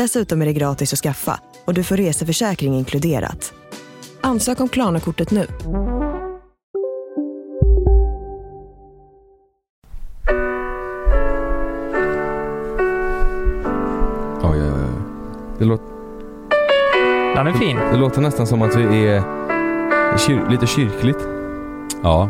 [0.00, 3.52] Dessutom är det gratis att skaffa och du får reseförsäkring inkluderat.
[4.20, 5.46] Ansök om Klarna-kortet nu.
[14.42, 15.02] Oj, oj, oj.
[15.58, 15.86] Det, låter,
[17.36, 17.76] Den är fin.
[17.76, 19.22] det låter nästan som att vi är
[20.18, 21.18] kyr, lite kyrkligt.
[22.02, 22.28] Ja.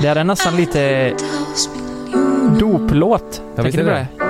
[0.00, 1.12] Det här är nästan lite
[2.58, 3.42] doplåt.
[3.56, 4.26] Ja, Tänker du är på det?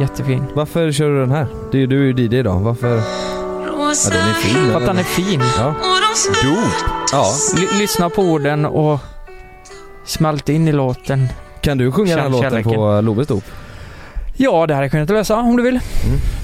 [0.00, 0.44] Jättefin.
[0.54, 1.46] Varför kör du den här?
[1.72, 2.60] Du, du är ju DJ idag.
[2.60, 2.96] Varför?
[2.96, 4.70] Ja, den är fin.
[4.72, 5.40] För att den är fin.
[5.58, 5.74] Ja.
[6.44, 6.58] Dop.
[7.12, 7.26] Ja.
[7.58, 9.00] L- lyssna på orden och
[10.04, 11.28] smält in i låten.
[11.60, 12.72] Kan du sjunga den här Känn låten kärleken.
[12.72, 13.44] på Loves dop?
[14.36, 15.80] Ja, det här kan jag inte lösa om du vill.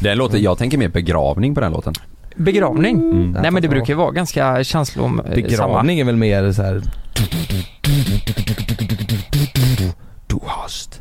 [0.00, 1.94] Den låter, jag tänker mer begravning på den låten.
[2.36, 2.96] Begravning?
[2.96, 3.30] Mm.
[3.42, 5.22] Nej men det brukar ju vara ganska känslosamma.
[5.34, 6.82] Begravning är väl mer så här.
[10.26, 11.00] Du hast.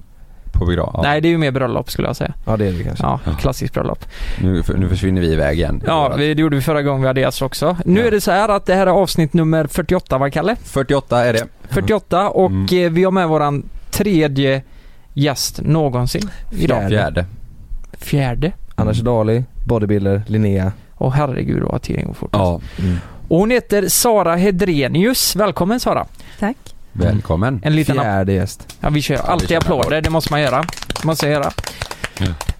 [0.51, 0.91] På begrav.
[0.93, 1.01] Ja.
[1.03, 2.33] Nej, det är ju mer bröllop skulle jag säga.
[2.45, 3.03] Ja det är det kanske.
[3.05, 4.05] Ja, klassiskt bröllop.
[4.41, 5.81] Nu, nu försvinner vi iväg igen.
[5.85, 7.77] Ja, vi- det gjorde vi förra gången vi hade gäst också.
[7.85, 8.05] Nu Ja.
[8.07, 10.55] är det så här att det här är avsnitt nummer 48 va Kalle?
[10.63, 11.47] 48 är det.
[11.69, 12.85] 48 och Mm.
[12.85, 14.61] eh, vi har med våran tredje
[15.13, 16.77] gäst någonsin idag.
[16.89, 16.89] Fjärde.
[16.89, 17.25] Fjärde.
[17.97, 18.51] Fjärde.
[18.75, 20.71] Anders Dali, bodybuilder, Linnea.
[20.93, 22.29] Och herregud vad tiden går fort.
[22.33, 22.61] Ja.
[23.27, 25.35] Och hon heter Sara Hedrenius.
[25.35, 26.05] Välkommen Sara.
[26.39, 26.57] Tack.
[26.93, 27.61] Välkommen.
[27.63, 28.77] En liten Fjärde gäst.
[28.81, 30.65] Ja vi kör alltid applåder, det måste man göra.
[31.03, 31.51] måste jag göra.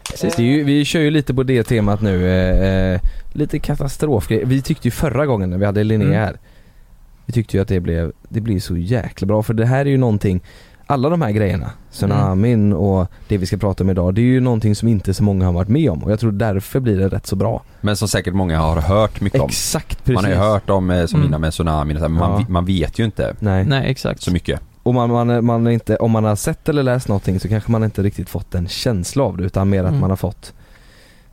[0.09, 2.27] Precis, det är ju, vi kör ju lite på det temat nu.
[2.29, 3.01] Eh, eh,
[3.33, 4.45] lite katastrofgrejer.
[4.45, 6.19] Vi tyckte ju förra gången när vi hade Linnea Mm.
[6.19, 6.37] här.
[7.25, 9.89] Vi tyckte ju att det blev, det blir så jäkla bra för det här är
[9.89, 10.41] ju någonting
[10.87, 12.77] alla de här grejerna, tsunamin Mm.
[12.77, 15.45] och det vi ska prata om idag, det är ju någonting som inte så många
[15.45, 17.61] har varit med om och jag tror därför blir det rätt så bra.
[17.81, 19.49] Men som säkert många har hört mycket om.
[19.49, 20.15] Exakt, precis.
[20.15, 21.27] Man har ju hört om eh, som Mm.
[21.27, 22.45] innan med tsunamin och så här, men man, Ja.
[22.49, 23.65] man vet ju inte Nej.
[23.65, 24.21] Nej exakt.
[24.21, 24.59] så mycket.
[24.83, 27.71] Och man, man, man är inte, om man har sett eller läst någonting så kanske
[27.71, 29.99] man inte riktigt fått en känsla av det utan mer att Mm.
[30.01, 30.53] man har fått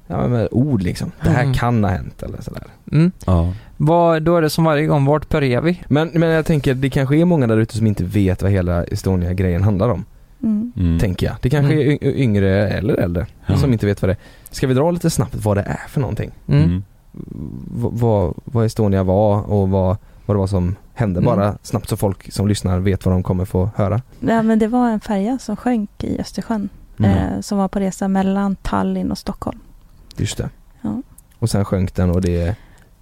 [0.06, 1.12] Ja men med ord liksom.
[1.22, 1.54] Det här Mm.
[1.54, 2.62] kan ha hänt eller sådär.
[2.92, 3.12] Mm.
[3.26, 3.52] Ja.
[3.86, 5.82] Vad, då är det som varje gång, vart börjar vi?
[5.88, 8.84] Men, men jag tänker, det kanske är många där ute som inte vet vad hela
[8.84, 10.04] Estonia-grejen handlar om.
[10.42, 10.72] Mm.
[10.76, 10.98] Mm.
[10.98, 11.36] Tänker jag.
[11.40, 11.88] Det kanske Mm.
[11.88, 13.56] är y- yngre eller äldre Ja.
[13.56, 14.18] som inte vet vad det är.
[14.50, 16.30] Ska vi dra lite snabbt vad det är för någonting?
[16.48, 16.62] Mm.
[16.64, 16.82] Mm.
[17.12, 19.96] V- vad, vad Estonia var och vad,
[20.26, 21.20] vad det var som hände.
[21.20, 21.24] Mm.
[21.36, 24.02] Bara snabbt så folk som lyssnar vet vad de kommer få höra.
[24.20, 26.68] Ja, men det var en färja som sjönk i Östersjön.
[26.98, 27.10] Mm.
[27.10, 29.58] Eh, som var på resa mellan Tallinn och Stockholm.
[30.16, 30.48] Just det.
[30.80, 31.02] Ja.
[31.38, 32.46] Och sen sjönk den och det, det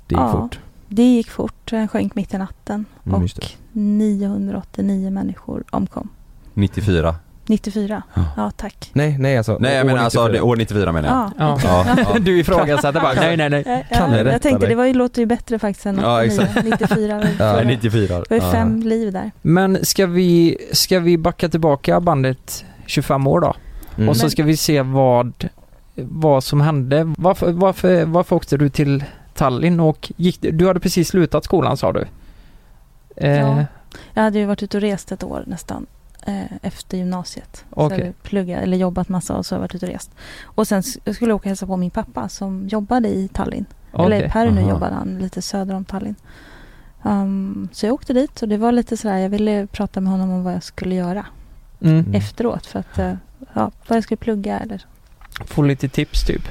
[0.09, 0.33] gick Ja.
[0.33, 0.59] fort.
[0.95, 1.71] Det gick fort.
[1.71, 2.85] Den sjönk mitt i natten.
[3.07, 3.47] Mm, och det.
[3.73, 6.09] 989 människor omkom.
[6.55, 7.15] 94.
[7.47, 8.03] 94.
[8.15, 8.25] Ja.
[8.37, 8.91] Ja, tack.
[8.93, 9.57] Nej, nej alltså.
[9.61, 10.41] Nej jag menar alltså 94.
[10.41, 11.47] det, år 94 menar jag.
[11.47, 11.59] Ja.
[11.65, 11.85] Ja.
[11.97, 12.05] Ja.
[12.15, 12.19] ja.
[12.19, 13.63] Du ifrågasätter bara, nej nej nej.
[13.67, 16.19] Ja, Kalle ja, rättar jag tänkte det var ju, låter ju bättre faktiskt än Ja,
[16.25, 16.41] 89.
[16.43, 16.65] exakt.
[16.67, 17.17] 94.
[17.19, 17.37] var ju Ja.
[17.37, 17.63] förra.
[17.65, 18.19] 94.
[18.19, 18.53] Det var ju Ja.
[18.53, 19.31] fem liv där.
[19.43, 23.55] Men ska vi, ska vi backa tillbaka bandet 25 år då?
[23.97, 24.09] Mm.
[24.09, 25.49] Och så ska vi se vad,
[25.95, 27.15] vad som hände.
[27.19, 29.05] Varför, varför, varför åkte du till
[29.35, 32.05] Tallinn och gick, du hade precis slutat skolan sa du?
[33.17, 33.65] Eh, Ja.
[34.15, 35.87] Jag hade ju varit ute och rest ett år nästan
[36.27, 37.57] eh, efter gymnasiet.
[37.57, 37.99] Så Okej.
[37.99, 40.11] jag hade pluggat, eller jobbat massa och så har jag varit ute och rest.
[40.45, 43.65] Och sen jag skulle jag åka och hälsa på min pappa som jobbade i Tallinn.
[43.93, 44.27] Eller okej.
[44.27, 44.71] i Pärnu Aha.
[44.71, 46.15] jobbade han lite söder om Tallinn.
[47.03, 50.31] Um, så jag åkte dit och det var lite sådär, jag ville prata med honom
[50.31, 51.27] om vad jag skulle göra
[51.85, 52.15] Mm.
[52.15, 52.67] Efteråt.
[52.67, 53.15] För att, eh,
[53.55, 54.85] ja, vad jag skulle plugga eller.
[55.47, 56.49] Få lite tips typ.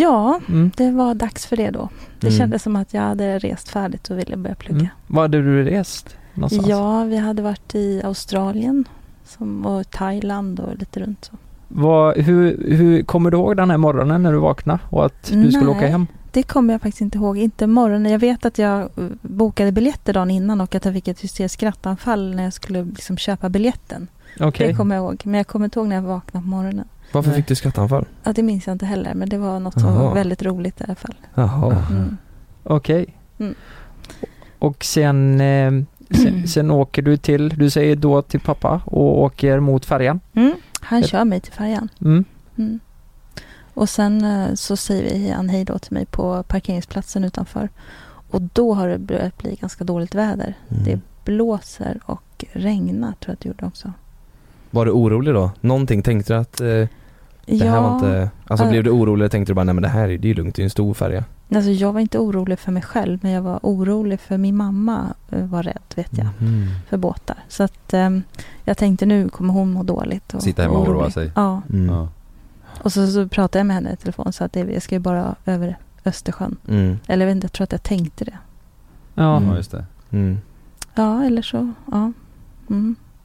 [0.00, 0.70] Ja, Mm.
[0.76, 1.88] det var dags för det då.
[2.20, 2.38] Det Mm.
[2.38, 4.78] kändes som att jag hade rest färdigt och ville börja plugga.
[4.80, 4.88] Mm.
[5.06, 6.66] Var hade du rest någonstans?
[6.68, 8.84] Ja, vi hade varit i Australien
[9.24, 11.32] som, och Thailand och lite runt så.
[11.68, 15.52] Vad, hur, hur, kommer du ihåg den här morgonen när du vaknade och att du
[15.52, 15.76] skulle Nej.
[15.76, 16.06] åka hem?
[16.32, 17.38] Det kommer jag faktiskt inte ihåg.
[17.38, 18.12] Inte morgonen.
[18.12, 18.86] Jag vet att jag eh,
[19.22, 23.16] bokade biljetter dagen innan och att jag fick ett hysteriskt skrattanfall när jag skulle liksom
[23.16, 24.08] köpa biljetten.
[24.40, 24.68] Okej.
[24.68, 25.22] Det kommer jag ihåg.
[25.24, 26.84] Men jag kommer inte ihåg när jag vaknade på morgonen.
[27.12, 27.36] Varför Nej.
[27.36, 28.06] fick du skrattanfall?
[28.24, 29.14] Ja, det minns jag inte heller.
[29.14, 31.14] Men det var något som var väldigt roligt i alla fall.
[31.34, 31.84] Jaha.
[31.90, 32.16] Mm.
[32.64, 33.16] Okej.
[33.38, 33.54] Mm.
[34.58, 35.72] Och sen, eh,
[36.10, 40.20] sen, sen åker du till, du säger då till pappa och åker mot färjan.
[40.34, 40.54] Mm.
[40.80, 41.88] Han kör mig till färjan.
[42.00, 42.24] Mm.
[42.58, 42.80] Mm.
[43.74, 47.68] Och sen eh, så säger han hej då till mig på parkeringsplatsen utanför.
[48.30, 50.54] Och då har det börjat bli ganska dåligt väder.
[50.68, 50.84] Mm.
[50.84, 53.92] Det blåser och regnar tror jag att det gjorde också.
[54.70, 55.50] Var du orolig då?
[55.60, 56.02] Någonting?
[56.02, 56.66] Tänkte du att eh,
[57.46, 58.30] det här var inte...
[58.46, 60.28] Alltså blev du orolig och tänkte du bara nej men det här är, det är
[60.28, 61.24] ju lugnt, det är ju en stor färja.
[61.54, 65.14] Alltså jag var inte orolig för mig själv men jag var orolig för min mamma
[65.30, 66.26] eh, var rädd vet jag.
[66.38, 66.68] Mhm.
[66.88, 67.36] För båtar.
[67.48, 68.22] Så att ehm,
[68.64, 70.34] jag tänkte nu kommer hon må dåligt.
[70.34, 71.00] Och Sitta hemma och orolig.
[71.00, 71.30] oroa sig.
[71.34, 71.62] Ja.
[71.72, 71.94] Mm.
[71.94, 72.08] Ja.
[72.82, 74.98] Och så, så pratade jag med henne i telefon så att det, jag ska ju
[74.98, 76.56] bara över Östersjön.
[76.68, 76.98] Mm.
[77.06, 78.38] Eller jag vet inte, jag tror att jag tänkte det.
[79.14, 79.36] Ja.
[79.36, 79.50] Mm.
[79.50, 79.84] ja, just det.
[80.10, 80.38] Mm.
[80.94, 81.72] Ja, eller så.
[81.92, 82.12] Ja.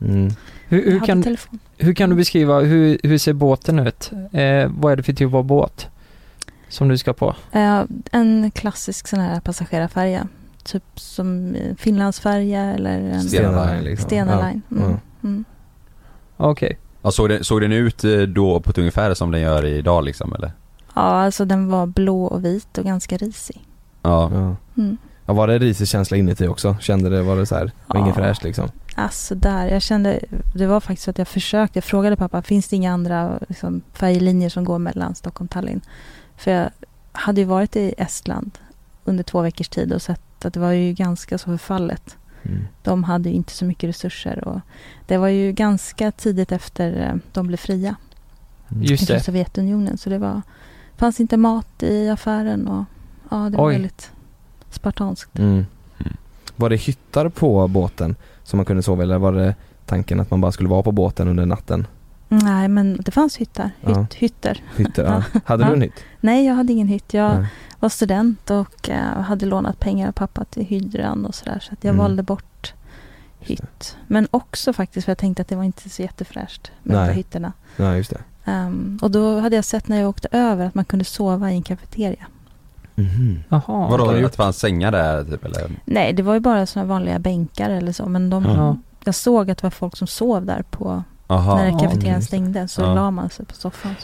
[0.04, 0.34] Mm.
[0.68, 1.38] Hur, hur, kan,
[1.78, 4.12] hur kan du beskriva, hur, hur ser båten ut?
[4.32, 5.88] Eh, vad är det för typ av båt
[6.70, 7.36] som du ska på?
[7.52, 10.28] Eh, en klassisk sån här passagerarfärja.
[10.64, 14.08] Typ som Finlandsfärja eller en Stena Line liksom.
[14.08, 14.62] Stena Line.
[14.72, 14.84] Mm.
[14.92, 15.00] Ja.
[15.24, 15.46] Mm.
[16.38, 16.78] Okej.
[17.02, 20.04] Ja, såg, den, såg den ut eh, då på ett ungefär som den gör idag
[20.04, 20.52] liksom eller?
[20.94, 23.62] ja, alltså den var blå och vit och ganska risig.
[24.02, 24.32] Ja.
[24.34, 24.56] Ja.
[24.82, 24.98] Mm.
[25.25, 25.34] Ja.
[25.34, 26.75] Var det risig känsla inuti också?
[26.80, 28.24] Kände det, var det så här, var inget Ja.
[28.24, 28.70] fräscht liksom?
[28.96, 30.20] Alltså där, jag kände,
[30.56, 34.50] det var faktiskt att jag försökte, jag frågade pappa, finns det inga andra liksom, färjelinjer
[34.50, 35.81] som går mellan Stockholm och Tallinn?
[36.38, 36.70] För jag
[37.12, 38.52] hade ju varit i Estland
[39.06, 42.18] under två veckors tid och sett att det var ju ganska så förfallet.
[42.44, 42.68] Mm.
[42.84, 44.60] De hade ju inte så mycket resurser och
[45.08, 47.96] det var ju ganska tidigt efter eh, de blev fria
[48.69, 49.24] Just från det.
[49.24, 49.98] Sovjetunionen.
[49.98, 50.42] Så det var,
[50.98, 52.86] fanns inte mat i affären och
[53.31, 53.74] ja, det var Oj.
[53.74, 54.12] väldigt
[54.74, 55.40] spartanskt.
[55.40, 55.66] Mm.
[56.56, 59.56] Var det hyttar på båten som man kunde sova eller var det
[59.86, 61.88] tanken att man bara skulle vara på båten under natten?
[62.30, 63.72] Nej, men det fanns hyttar.
[63.81, 64.06] Hytt, Ja.
[64.16, 64.64] Hytter.
[64.78, 65.40] Hytter, ja.
[65.46, 66.04] Hade du en hytt?
[66.20, 67.14] Nej, jag hade ingen hytt.
[67.14, 67.48] Jag Nej.
[67.80, 71.60] var student och eh, hade lånat pengar av pappa till hydran och sådär.
[71.62, 72.02] Så att jag Mm.
[72.04, 72.74] valde bort
[73.40, 73.98] hytt.
[74.08, 77.08] Men också faktiskt för jag tänkte att det var inte så jättefräscht med de Nej.
[77.08, 77.54] där hytterna.
[77.78, 78.22] Ja, just det.
[78.52, 81.56] Ehm, och då hade jag sett när jag åkte över att man kunde sova i
[81.56, 82.26] en kafeteria.
[83.50, 83.62] Jaha.
[83.90, 85.72] Vadå, att det fanns sängar där typ eller?
[85.86, 88.06] Nej, det var ju bara såna vanliga bänkar eller så.
[88.06, 88.78] Men de, Ja.
[89.06, 91.56] jag såg att det var folk som sov där på Aha.
[91.56, 92.68] när kafeterian stängde.
[92.68, 92.94] Så Ja.
[92.94, 93.95] la man sig på soffan.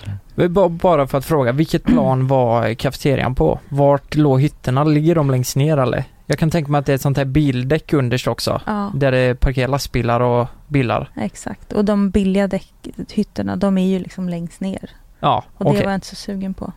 [0.70, 3.60] Bara för att fråga, vilket plan var kafeterian på?
[3.70, 4.84] Vart låg hytterna?
[4.84, 6.04] Ligger de längst ner eller?
[6.26, 8.62] Jag kan tänka mig att det är ett sånt här bildäck underst också.
[8.66, 11.10] Ja, Där det parkerar lastbilar och bilar.
[11.16, 11.74] exakt.
[11.74, 12.74] Och de billiga däck,
[13.14, 14.90] hytterna, de är ju liksom längst ner.
[15.20, 16.74] Ja, Och det var jag inte så sugen på.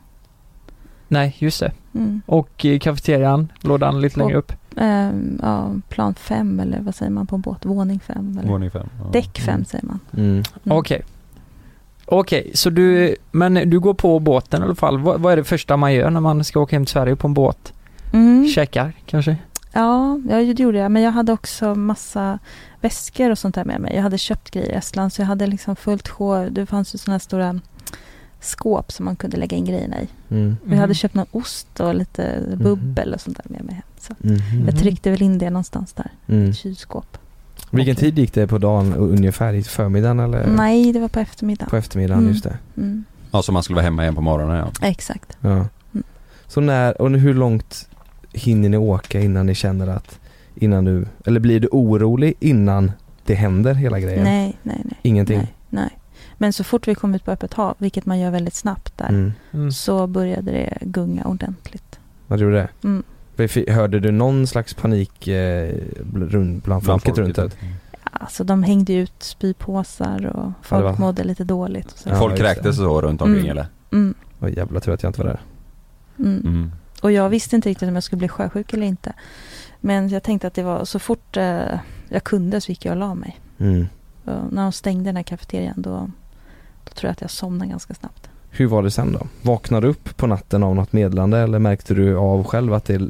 [1.12, 1.72] Nej, just det.
[1.94, 2.22] Mm.
[2.26, 4.52] Och i kafeterian, låg den lite På- längre upp?
[4.76, 7.64] Ehm, ja, plan fem eller vad säger man på en båt?
[7.64, 8.38] Våning fem?
[8.40, 8.48] Eller?
[8.50, 8.88] Våning fem.
[9.04, 9.10] Ja.
[9.12, 9.64] Däck fem Mm.
[9.64, 10.00] säger man.
[10.16, 10.30] Mm.
[10.30, 10.42] Mm.
[10.78, 11.02] Okej.
[12.06, 14.98] Okej, så du, men du går på båten i alla fall.
[14.98, 17.26] Vad, vad är det första man gör när man ska åka hem till Sverige på
[17.26, 17.72] en båt?
[18.12, 18.48] Mm.
[18.48, 19.36] Käkar kanske?
[19.72, 20.90] Ja, ja, det gjorde jag.
[20.92, 22.38] Men jag hade också massa
[22.80, 23.94] väskor och sånt där med mig.
[23.94, 26.44] Jag hade köpt grejer i Estland så jag hade liksom fullt sjå.
[26.50, 27.60] Det fanns ju sådana här stora
[28.42, 30.08] skåp som man kunde lägga in grejerna i.
[30.30, 30.56] Mm.
[30.70, 32.62] Jag hade köpt någon ost och lite Mhm.
[32.62, 33.84] bubbel och sånt där med mig hem.
[33.98, 34.64] Så Mhm.
[34.66, 36.10] jag tryckte väl in det någonstans där.
[36.28, 36.50] Mm.
[36.50, 37.18] Ett kylskåp.
[37.70, 39.52] Vilken tid gick det på dagen ungefär?
[39.52, 41.70] I förmiddagen eller Nej, det var på eftermiddagen.
[41.70, 42.18] på eftermiddagen?
[42.22, 42.32] Mm.
[42.32, 42.58] Just det.
[42.76, 43.04] Mm.
[43.30, 44.86] Ja, så man skulle vara hemma igen på morgonen ja.
[44.88, 45.36] Exakt.
[45.40, 45.48] Ja.
[45.50, 45.66] Mm.
[46.46, 47.88] Så när, och hur långt
[48.32, 50.18] hinner ni åka innan ni känner att,
[50.54, 52.92] innan du, eller blir du orolig innan
[53.26, 54.24] det händer hela grejen?
[54.24, 54.98] Nej, nej, nej.
[55.02, 55.38] Ingenting?
[55.38, 55.98] Nej, nej.
[56.42, 59.08] Men så fort vi kom ut på öppet hav, vilket man gör väldigt snabbt där,
[59.08, 59.32] Mm.
[59.52, 59.72] Mm.
[59.72, 61.98] så började det gunga ordentligt.
[62.26, 62.68] Vad tror du det?
[62.84, 63.02] Mm.
[63.76, 67.50] Hörde du någon slags panik eh, bl- runt, bland folket runt det?
[68.04, 71.92] Alltså de hängde ut spypåsar och Ja, folk var- mådde lite dåligt.
[71.92, 72.08] Och så.
[72.08, 73.50] Ja, Folk kräktes och så runt omkring Mm.
[73.50, 73.66] eller?
[73.92, 75.40] Mm, Oj jävla tur att jag inte var där.
[76.18, 76.40] mm.
[76.46, 76.72] Mm.
[77.02, 79.12] Och jag visste inte riktigt om jag skulle bli sjösjuk eller inte.
[79.80, 82.98] Men jag tänkte att det var så fort eh, jag kunde så gick jag och
[82.98, 83.40] la mig.
[83.58, 83.86] Mm.
[84.24, 86.10] Och när de stängde den här kafeterian då,
[86.84, 88.28] då tror jag att jag somnade ganska snabbt.
[88.50, 89.26] Hur var det sen då?
[89.42, 93.00] Vaknade du upp på natten av något meddelande eller märkte du av själv att det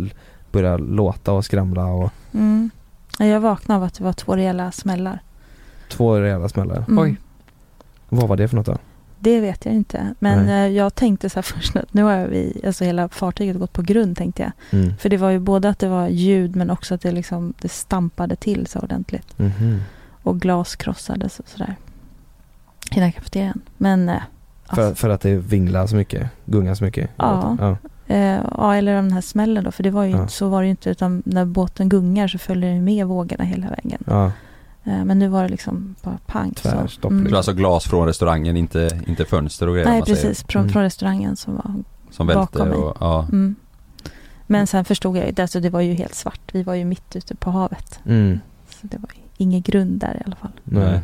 [0.53, 2.71] började låta och skramla och Mm.
[3.19, 5.19] Jag vaknade av att det var två rejäla smällar.
[5.89, 6.77] två rejäla smällar?
[6.77, 6.99] Mm.
[6.99, 7.17] Oj.
[8.09, 8.79] Vad var det för något då?
[9.19, 10.15] Det vet jag inte.
[10.19, 10.67] Men Nej.
[10.71, 13.83] eh, jag tänkte så här först att nu har vi, alltså hela fartyget gått på
[13.83, 14.81] grund tänkte jag.
[14.81, 14.97] Mm.
[14.97, 17.69] För det var ju både att det var ljud men också att det liksom, det
[17.69, 19.39] stampade till så ordentligt.
[19.39, 19.81] Mhm.
[20.23, 21.77] Och glas krossades och sådär.
[22.91, 23.61] I den här kafeterian.
[23.77, 24.17] Men eh,
[24.75, 27.11] För, alltså, för att det vinglar så mycket, gungar så mycket?
[27.17, 27.57] Ja.
[27.61, 27.77] ja.
[28.15, 29.73] eh, ja, eller den här smällen då.
[29.73, 30.29] För det var ju, Ja.
[30.29, 30.91] så var det ju inte.
[30.91, 34.03] Utan när båten gungar så följer den med vågorna hela vägen.
[34.07, 34.33] Ja,
[34.85, 36.53] Eh, men nu var det liksom bara pang.
[36.55, 37.25] Tvärstopp, Mm.
[37.25, 40.45] Det var alltså glas från restaurangen, inte, inte fönster och grejer Nej, precis.
[40.49, 40.73] Från, Mm.
[40.73, 41.75] från restaurangen som var
[42.11, 42.77] Som välte bakom mig.
[42.79, 43.23] och, ja.
[43.23, 43.55] Mm.
[44.47, 46.41] Men sen förstod jag ju, alltså det var ju helt svart.
[46.53, 48.01] Vi var ju mitt ute på havet.
[48.07, 48.41] mm.
[48.69, 50.53] Så det var ingen grund där i alla fall.
[50.65, 51.01] Nej.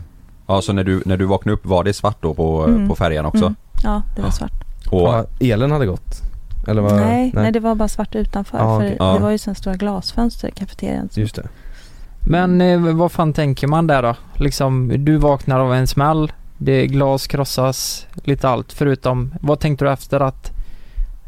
[0.48, 2.88] Ja, så när du, när du vaknade upp var det svart då på, Mm.
[2.88, 3.44] på färjan också?
[3.44, 3.56] Mm.
[3.84, 4.52] Ja, det var svart.
[4.90, 6.22] Och, Ja, elen hade gått?
[6.68, 6.96] Eller vad?
[6.96, 7.52] nej, nej.
[7.52, 8.58] det var bara svart utanför.
[8.58, 8.96] Ja, för okej.
[8.98, 9.12] Ja.
[9.12, 11.08] det var ju sen stora glasfönster i kafeterian.
[11.12, 11.48] Just det.
[12.28, 14.14] Men eh, vad fan tänker man där då?
[14.34, 19.90] Liksom, du vaknar av en smäll, det glas krossas, lite allt förutom, vad tänkte du
[19.90, 20.50] efter att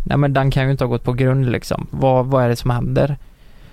[0.05, 1.87] Nej men den kan ju inte ha gått på grund liksom.
[1.91, 3.19] Vad, vad är det som händer?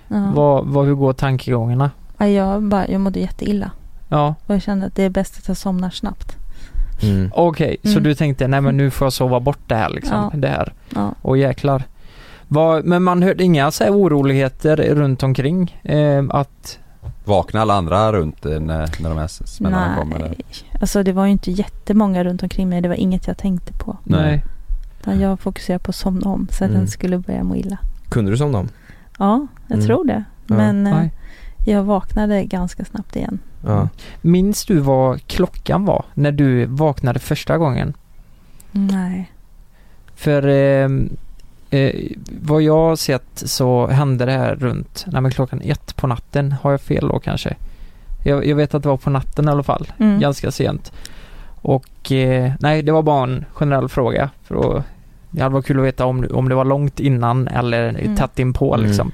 [0.07, 0.31] Ja.
[0.35, 1.91] Vad, vad, hur går tankegångarna?
[2.17, 3.71] Ja, jag, bara, jag mådde jätteilla.
[4.09, 6.37] Ja, Och jag kände att det är bäst att jag somnar snabbt.
[7.03, 7.31] Mm.
[7.35, 7.77] okej.
[7.83, 8.03] Så Mm.
[8.03, 10.29] du tänkte, nej men nu får jag sova bort det här liksom.
[10.33, 10.39] Ja.
[10.39, 10.73] Det här.
[10.95, 11.13] Ja.
[11.21, 11.83] Och jäklar.
[12.47, 15.81] Vad, men man hörde inga så här oroligheter runt omkring?
[15.83, 16.79] Eh, att,
[17.25, 20.09] vaknade alla andra runt eh, när, när de här smällarna kom?
[20.19, 20.37] Nej,
[20.81, 22.81] alltså det var ju inte jättemånga runt omkring mig.
[22.81, 23.97] Det var inget jag tänkte på.
[24.03, 24.43] nej.
[24.99, 26.79] Utan jag fokuserade på att somna om så att Mm.
[26.81, 27.77] den skulle börja må illa.
[28.09, 28.69] Kunde du somna om?
[29.19, 29.87] Ja, jag Mm.
[29.87, 30.23] tror det.
[30.47, 30.55] Ja.
[30.55, 31.11] Men eh, Nej.
[31.65, 33.39] jag vaknade ganska snabbt igen.
[33.67, 33.89] Ja.
[34.21, 37.93] Minns du vad klockan var när du vaknade första gången?
[38.71, 39.31] Nej.
[40.15, 40.89] För eh,
[41.69, 41.95] eh,
[42.41, 46.51] vad jag har sett så hände det här runt, nej men klockan ett på natten.
[46.51, 47.55] Har jag fel då kanske?
[48.23, 49.87] Jag, jag vet att det var på natten i alla fall.
[49.99, 50.19] Mm.
[50.19, 50.91] Ganska sent.
[51.61, 54.29] Och eh, nej, det var bara en generell fråga.
[54.43, 54.83] För att,
[55.31, 58.15] det hade varit kul att veta om, om det var långt innan eller Mm.
[58.15, 59.11] tätt inpå Mm.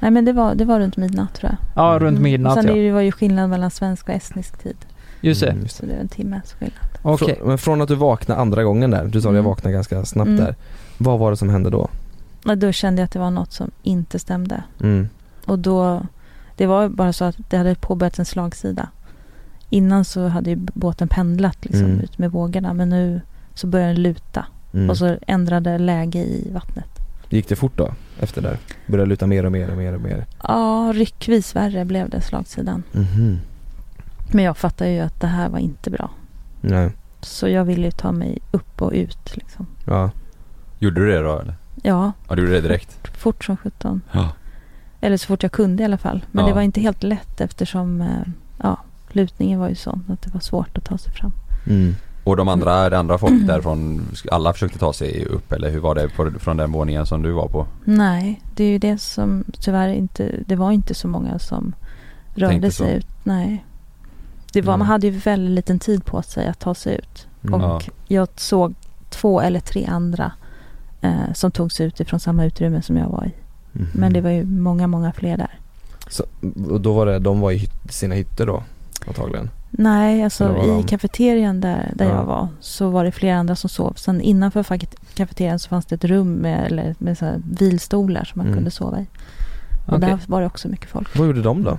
[0.00, 1.84] Nej men det var, det var runt midnatt tror jag.
[1.84, 2.22] Ja, runt Mm.
[2.22, 2.82] midnatt Och Sen ja.
[2.82, 4.76] det var ju skillnad mellan svensk och estnisk tid.
[5.20, 5.50] Just det.
[5.50, 5.80] Mm, just det.
[5.82, 6.78] Så det är en timmes skillnad.
[7.02, 7.38] Okej.
[7.40, 9.44] Frå- Men från att du vaknade andra gången där, du sa att jag Mm.
[9.44, 10.44] vaknade ganska snabbt Mm.
[10.44, 10.54] där.
[10.98, 11.88] Vad var det som hände då?
[12.46, 14.62] Och då kände jag att det var något som inte stämde.
[14.82, 15.08] Mm.
[15.46, 16.06] Och då,
[16.56, 18.88] det var bara så att det hade påbörjats en slagsida.
[19.70, 22.00] Innan så hade ju båten pendlat liksom Mm.
[22.00, 22.72] ut med vågorna.
[22.72, 23.20] Men nu
[23.54, 24.46] så började den luta.
[24.74, 24.90] Mm.
[24.90, 26.95] Och så ändrade läge i vattnet.
[27.28, 27.94] Gick det fort då?
[28.20, 28.58] Efter där?
[28.86, 30.26] Började luta mer och mer och mer och mer?
[30.42, 32.82] Ja, ryckvis värre blev det slagsidan.
[32.92, 33.38] Mhm.
[34.32, 36.10] Men jag fattade ju att det här var inte bra.
[36.60, 36.90] Nej.
[37.20, 39.66] Så jag ville ju ta mig upp och ut liksom.
[39.84, 40.10] Ja.
[40.78, 41.54] Gjorde du det då eller?
[41.82, 43.08] Ja, Ja, du gjorde det direkt?
[43.18, 44.00] fort som sjutton.
[44.12, 44.28] Ja.
[45.00, 46.24] Eller så fort jag kunde i alla fall.
[46.32, 46.48] Men Ja.
[46.48, 48.08] det var inte helt lätt eftersom eh,
[48.62, 48.78] ja,
[49.12, 51.32] lutningen var ju sån att det var svårt att ta sig fram.
[51.66, 51.94] Mm.
[52.26, 55.94] Och de andra, det andra folk därifrån, alla försökte ta sig upp eller hur var
[55.94, 57.66] det på, från den våningen som du var på?
[57.84, 61.74] Nej, det är ju det som tyvärr inte, det var inte så många som
[62.34, 63.06] rörde sig ut.
[63.24, 63.64] Nej.
[64.52, 64.78] Det var, Mm.
[64.78, 67.26] Man hade ju väldigt liten tid på sig att ta sig ut.
[67.44, 67.60] Mm.
[67.60, 68.74] Och jag såg
[69.10, 70.32] två eller tre andra
[71.00, 73.32] eh, som tog sig ut ifrån samma utrymme som jag var i.
[73.72, 73.88] Mhm.
[73.92, 75.58] Men det var ju många, många fler där.
[76.08, 76.24] Så,
[76.70, 78.62] och då var det, de var i sina hytter då?
[79.06, 79.50] Antagligen?
[79.70, 82.10] Nej, alltså i kafeterian där, där Ja.
[82.14, 83.92] jag var så var det flera andra som sov.
[83.96, 88.24] Sen innanför facket- kafeterian så fanns det ett rum med, eller, med så här vilstolar
[88.24, 88.56] som man Mm.
[88.58, 89.06] kunde sova i.
[89.86, 90.08] Och Okej.
[90.08, 91.18] där var det också mycket folk.
[91.18, 91.78] Vad gjorde de då?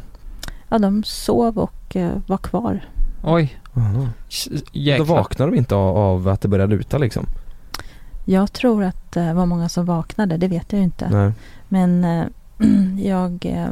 [0.69, 2.85] Ja, de sov och eh, var kvar.
[3.23, 3.59] Oj.
[3.73, 4.07] Aha.
[4.29, 5.05] S- Då Jäklar.
[5.05, 7.25] vaknade de inte av, av att det började luta liksom?
[8.25, 11.09] Jag tror att det var många som vaknade, det vet jag ju inte.
[11.09, 11.31] Nej.
[11.67, 12.25] Men eh,
[13.05, 13.67] jag, eh,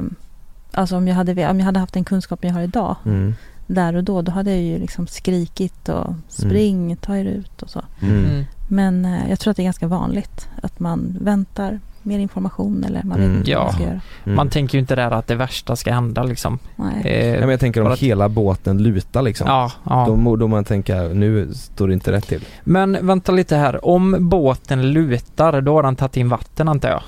[0.71, 3.35] alltså om jag, hade, om jag hade haft den kunskapen jag har idag, Mm.
[3.67, 7.69] Där och då, då hade jag ju liksom skrikit och spring, ta er ut och
[7.69, 7.81] så.
[8.01, 8.25] Mm.
[8.25, 8.45] Mm.
[8.69, 13.03] Men eh, jag tror att det är ganska vanligt att man väntar mer information eller
[13.03, 13.29] man Mm.
[13.31, 13.73] vet inte vad man Ja.
[13.73, 14.01] ska göra.
[14.25, 14.35] Mm.
[14.35, 16.59] Man tänker ju inte där att det värsta ska hända liksom.
[16.75, 16.87] Nej.
[17.05, 19.47] Eh, Nej, men jag tänker om att- hela båten lutar liksom.
[19.47, 20.05] Ja, ja.
[20.07, 22.45] Då, då man tänka, nu står det inte rätt till.
[22.63, 23.85] Men vänta lite här.
[23.85, 27.01] Om båten lutar, då har den tagit in vatten antar jag?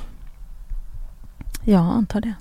[1.65, 2.33] Ja, antar det.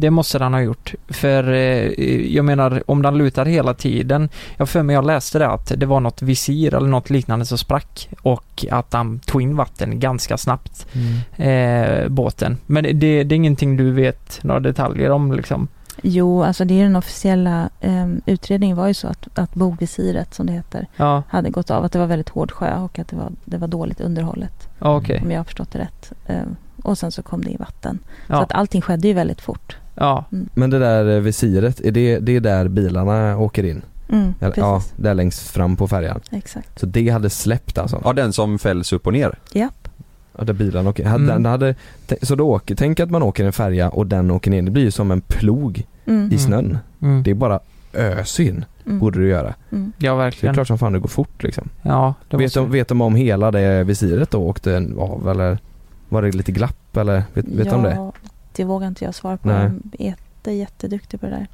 [0.00, 0.94] Det måste den ha gjort.
[1.08, 1.90] För eh,
[2.34, 4.28] jag menar, om den lutar hela tiden.
[4.56, 7.58] Jag för mig jag läste det att det var något visir eller något liknande som
[7.58, 10.86] sprack och att den tog in vatten ganska snabbt,
[11.36, 12.56] eh, båten.
[12.66, 15.68] Men det, det är ingenting du vet några detaljer om liksom?
[16.02, 20.46] Jo, alltså det är den officiella eh, utredningen var ju så att, att bogvisiret, som
[20.46, 21.84] det heter, Ja, hade gått av.
[21.84, 24.68] Att det var väldigt hård sjö och att det var, det var dåligt underhållet.
[24.78, 25.20] okej.
[25.24, 26.12] Om jag har förstått det rätt.
[26.26, 26.42] Eh,
[26.82, 27.98] och sen så kom det i vatten.
[28.26, 29.76] Så Ja, att allting skedde ju väldigt fort.
[30.00, 30.24] Ja,
[30.54, 33.82] Men det där eh, visiret, är det, det är där bilarna åker in?
[34.12, 36.20] Mm, ja, där längst fram på färjan.
[36.30, 36.78] Exakt.
[36.78, 38.00] Så det hade släppt alltså?
[38.04, 39.38] Ja, den som fälls upp och ner.
[39.52, 39.88] Japp.
[40.38, 41.04] Ja, där bilarna åker.
[41.06, 41.26] Mm.
[41.26, 41.74] den hade,
[42.22, 44.82] så då åker, tänk att man åker en färja och den åker ner, det blir
[44.82, 46.20] ju som en plog Mm.
[46.20, 46.38] i Mm.
[46.38, 46.78] snön.
[47.02, 47.22] mm.
[47.22, 47.60] Det är bara
[47.92, 48.98] ös in, Mm.
[48.98, 49.54] borde du göra.
[49.72, 49.92] Mm.
[49.98, 50.54] ja Så det är verkligen.
[50.54, 51.68] klart som fan det går fort liksom.
[51.82, 55.58] Ja, det Vet de, vet de om hela det visiret då åkte av eller
[56.08, 58.12] var det lite glapp eller vet, vet ja, de det?
[58.58, 59.48] Det vågar inte jag svara på.
[59.48, 59.70] Nej.
[59.82, 61.46] De är jätte, jätteduktiga på det där.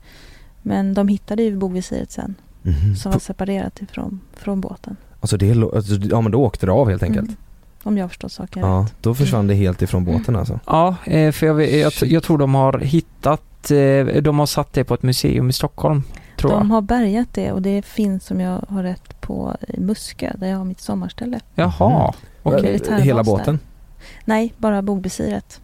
[0.63, 2.97] Men de hittade ju bogvisiret sen, Mhm.
[2.97, 4.97] som var separerat ifrån från båten.
[5.21, 7.29] Alltså det alltså, ja men då åkte det av helt enkelt.
[7.29, 7.37] Mm.
[7.83, 8.95] Om jag förstått saken Ja, rätt.
[9.01, 10.61] då försvann det helt ifrån båten alltså.
[10.67, 14.85] Ja, eh, för jag, jag, jag tror de har hittat eh, de har satt det
[14.85, 16.03] på ett museum i Stockholm,
[16.39, 16.75] tror De jag.
[16.75, 20.65] har bärgat det och det finns som jag har rätt på Muskö där jag har
[20.65, 21.41] mitt sommarställe.
[21.55, 22.63] Jaha, okej.
[22.63, 23.59] Militärbas Hela där.
[24.25, 25.61] Nej, bara bogvisiret.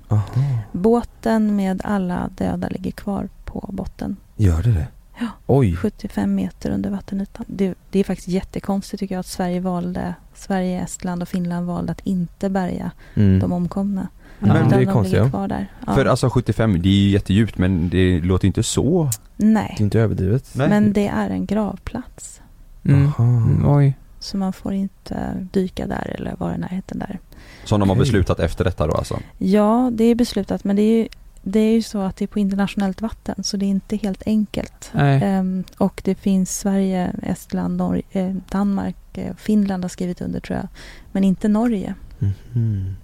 [0.72, 4.16] Båten med alla döda ligger kvar på botten.
[4.36, 4.86] Gör det det?
[5.20, 5.26] Ja.
[5.46, 5.76] Oj.
[5.76, 7.44] 75 meter under vattenytan.
[7.48, 11.92] Det, det är faktiskt jättekonstigt tycker jag att Sverige valde, Sverige, Estland och Finland valde
[11.92, 13.38] att inte bärga Mm.
[13.38, 14.08] de omkomna.
[14.38, 15.28] Men Utan det är de konstigt ja.
[15.30, 15.66] kvar där.
[15.86, 15.94] Ja.
[15.94, 19.10] För alltså 75, det är ju jättedjupt men det låter inte så.
[19.36, 20.50] Nej, Det är inte överdrivet.
[20.54, 20.68] Nej.
[20.68, 22.40] men det är en gravplats.
[22.84, 23.06] Mm.
[23.06, 23.24] Aha.
[23.24, 23.96] Mm, Oj.
[24.20, 27.18] Så man får inte dyka där eller vara i närheten där.
[27.64, 29.18] Som de har beslutat efter detta då alltså?
[29.38, 31.08] Ja, det är beslutat men det är ju,
[31.42, 34.22] det är ju så att det är på internationellt vatten så det är inte helt
[34.26, 34.90] enkelt.
[34.94, 40.56] Ehm, och det finns Sverige, Estland, Norge, eh, Danmark, eh, Finland har skrivit under tror
[40.58, 40.68] jag.
[41.12, 41.94] Men inte Norge.
[42.18, 42.96] Mhm.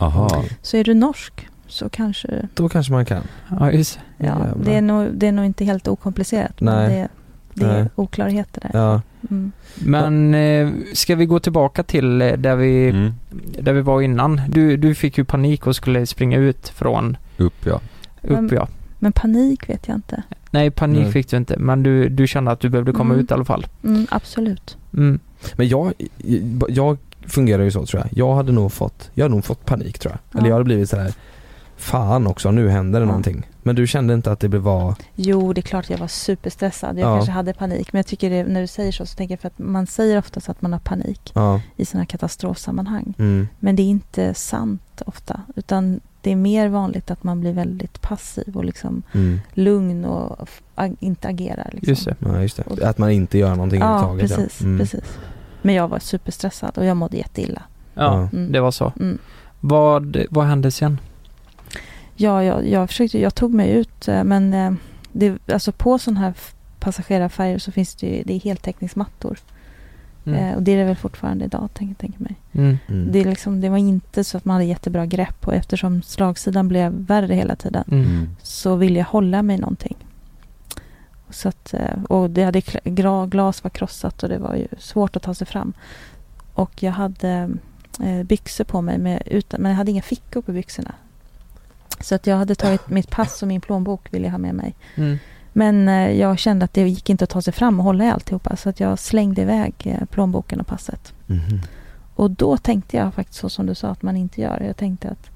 [0.00, 0.44] Aha.
[0.62, 3.22] Så är du norsk så kanske, Då kanske man kan.
[3.50, 6.60] Ja, just ja, det är, nog, det är nog inte helt okomplicerat.
[6.60, 6.74] Nej.
[6.74, 7.08] Men det,
[7.54, 7.90] det är Nej.
[7.94, 8.70] oklarheter där.
[8.80, 9.02] Ja.
[9.30, 9.52] Mm.
[9.74, 13.12] Men eh, ska vi gå tillbaka till eh, där vi, Mm.
[13.60, 14.40] där vi var innan?
[14.48, 17.80] Du, du fick ju panik och skulle springa ut från Upp ja.
[18.22, 18.68] upp Men- ja.
[18.98, 20.22] Men panik vet jag inte.
[20.50, 21.12] Nej, panik Nej.
[21.12, 23.24] fick du inte, men du, du kände att du behövde komma Mm.
[23.24, 23.66] ut i alla fall.
[23.84, 24.76] Mm, absolut.
[24.96, 25.18] Mm.
[25.56, 25.92] Men jag,
[26.68, 26.96] jag
[27.26, 28.18] fungerar ju så tror jag.
[28.18, 30.18] Jag hade nog fått, jag hade nog fått panik tror jag.
[30.32, 30.38] Ja.
[30.38, 31.12] Eller jag hade blivit så här.
[31.78, 33.06] Fan också, nu händer det Ja.
[33.06, 33.46] någonting.
[33.62, 36.98] Men du kände inte att det var, Jo, det är klart jag var superstressad.
[36.98, 37.14] Jag Ja.
[37.16, 37.92] kanske hade panik.
[37.92, 40.18] Men jag tycker det, när du säger så, så tänker jag för att man säger
[40.18, 41.60] oftast att man har panik ja.
[41.76, 43.14] i sådana katastrofsammanhang.
[43.18, 43.48] Mm.
[43.58, 45.40] Men det är inte sant ofta.
[45.56, 49.40] Utan det är mer vanligt att man blir väldigt passiv och liksom Mm.
[49.54, 51.70] lugn och ag- inte agerar.
[51.72, 51.88] Liksom.
[51.90, 52.16] Just det.
[52.18, 52.88] Ja, just det.
[52.88, 54.36] Att man inte gör någonting Ja, överhuvudtaget.
[54.36, 54.66] precis, ja.
[54.66, 54.78] Mm.
[54.78, 55.18] precis.
[55.62, 57.62] Men jag var superstressad och jag mådde jätteilla.
[57.94, 58.52] Ja, Mm.
[58.52, 58.92] det var så.
[59.00, 59.18] Mm.
[59.60, 60.98] Vad, vad hände sen?
[62.20, 64.72] Ja, jag, jag försökte, jag tog mig ut eh, men eh,
[65.12, 66.34] det, alltså på sådana här
[66.78, 69.38] passagerarfärjor så finns det ju, det är heltäckningsmattor.
[70.26, 70.38] Mm.
[70.38, 72.34] Eh, och det är det väl fortfarande idag, tänker tänker mig.
[72.52, 72.78] Mm.
[72.88, 73.12] Mm.
[73.12, 76.68] Det, är liksom, det var inte så att man hade jättebra grepp och eftersom slagsidan
[76.68, 78.28] blev värre hela tiden Mm.
[78.42, 79.96] så ville jag hålla mig någonting.
[81.30, 81.74] Så att,
[82.08, 82.62] och det hade,
[83.26, 85.72] glas var krossat och det var ju svårt att ta sig fram.
[86.54, 87.50] Och jag hade
[88.24, 90.94] byxor på mig med, utan, men jag hade inga fickor på byxorna.
[92.00, 94.74] Så att jag hade tagit mitt pass och min plånbok ville jag ha med mig.
[94.94, 95.18] Mm.
[95.52, 98.10] Men eh, jag kände att det gick inte att ta sig fram och hålla i
[98.10, 101.12] alltihopa så att jag slängde iväg eh, plånboken och passet.
[101.26, 101.60] Mhm.
[102.14, 104.62] Och då tänkte jag faktiskt så som du sa att man inte gör.
[104.66, 105.30] Jag tänkte att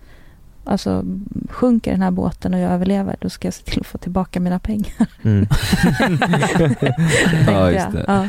[0.64, 1.04] alltså
[1.50, 4.40] sjunker den här båten och jag överlever då ska jag se till att få tillbaka
[4.40, 5.06] mina pengar.
[5.22, 5.46] Mm.
[7.46, 8.04] Ja, just det.
[8.06, 8.28] Ja.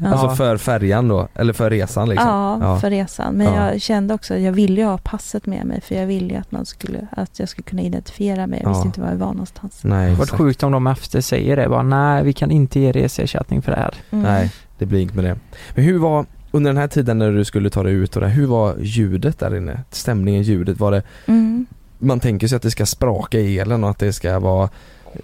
[0.00, 0.08] Ja.
[0.08, 2.28] Alltså för färjan då, eller för resan liksom?
[2.28, 2.78] Ja, Ja.
[2.80, 3.34] för resan.
[3.34, 3.70] Men Ja.
[3.72, 6.40] jag kände också att jag ville ju ha passet med mig för jag ville ju
[6.40, 8.60] att, man skulle, att jag skulle kunna identifiera mig.
[8.62, 8.86] Jag visste Ja.
[8.86, 9.80] inte var jag var någonstans.
[9.84, 10.38] Nej, Det var exakt.
[10.42, 13.78] sjukt om de efter säger det bara, nej vi kan inte ge reseersättning för det
[13.78, 13.94] här.
[14.10, 14.22] Mm.
[14.24, 15.36] Nej, det blir inget med det.
[15.74, 18.28] Men hur var, under den här tiden när du skulle ta dig ut och det,
[18.28, 19.80] hur var ljudet där inne?
[19.90, 21.66] Stämningen, ljudet, var det, Mm.
[21.98, 24.68] man tänker sig att det ska spraka i elen och att det ska vara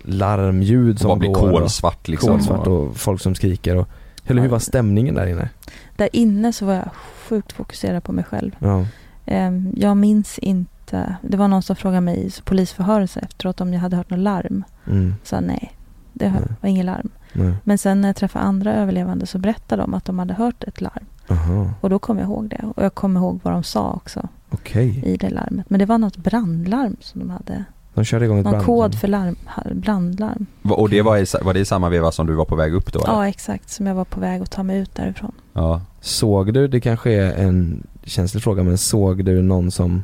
[0.05, 2.29] larmljud som går och- kolsvart liksom.
[2.31, 3.89] kolsvart och folk som skriker och,
[4.27, 5.49] eller hur var stämningen där inne?
[5.97, 6.89] Där inne så var jag
[7.29, 8.57] sjukt fokuserad på mig själv.
[8.59, 8.87] Ja,
[9.27, 11.17] Ehm, Jag minns inte.
[11.23, 14.65] Det var någon som frågade mig i polisförhöret efteråt om jag hade hört något larm.
[14.87, 15.73] mm, sa nej,
[16.13, 16.43] det Nej.
[16.61, 17.09] var inget larm.
[17.33, 20.65] nej, Men sen när jag träffade andra överlevande så berättade de att de hade hört
[20.65, 21.05] ett larm.
[21.31, 22.65] aha, Och då kom jag ihåg det.
[22.77, 25.03] Och jag kom ihåg vad de sa också okej.
[25.07, 25.71] i det larmet.
[25.71, 27.65] Men det var något brandlarm som de hade.
[28.01, 28.67] De körde igång ett Någon brand.
[28.67, 29.37] kod för larm,
[29.75, 30.47] brandlarm.
[30.63, 32.93] Och det var i, var det i samma veva som du var på väg upp
[32.93, 33.01] då?
[33.01, 33.13] eller?
[33.13, 33.71] Ja, exakt.
[33.71, 35.33] Som jag var på väg att ta mig ut därifrån.
[35.53, 35.81] ja.
[36.01, 40.03] Såg du, det kanske är en känslig fråga, men såg du någon som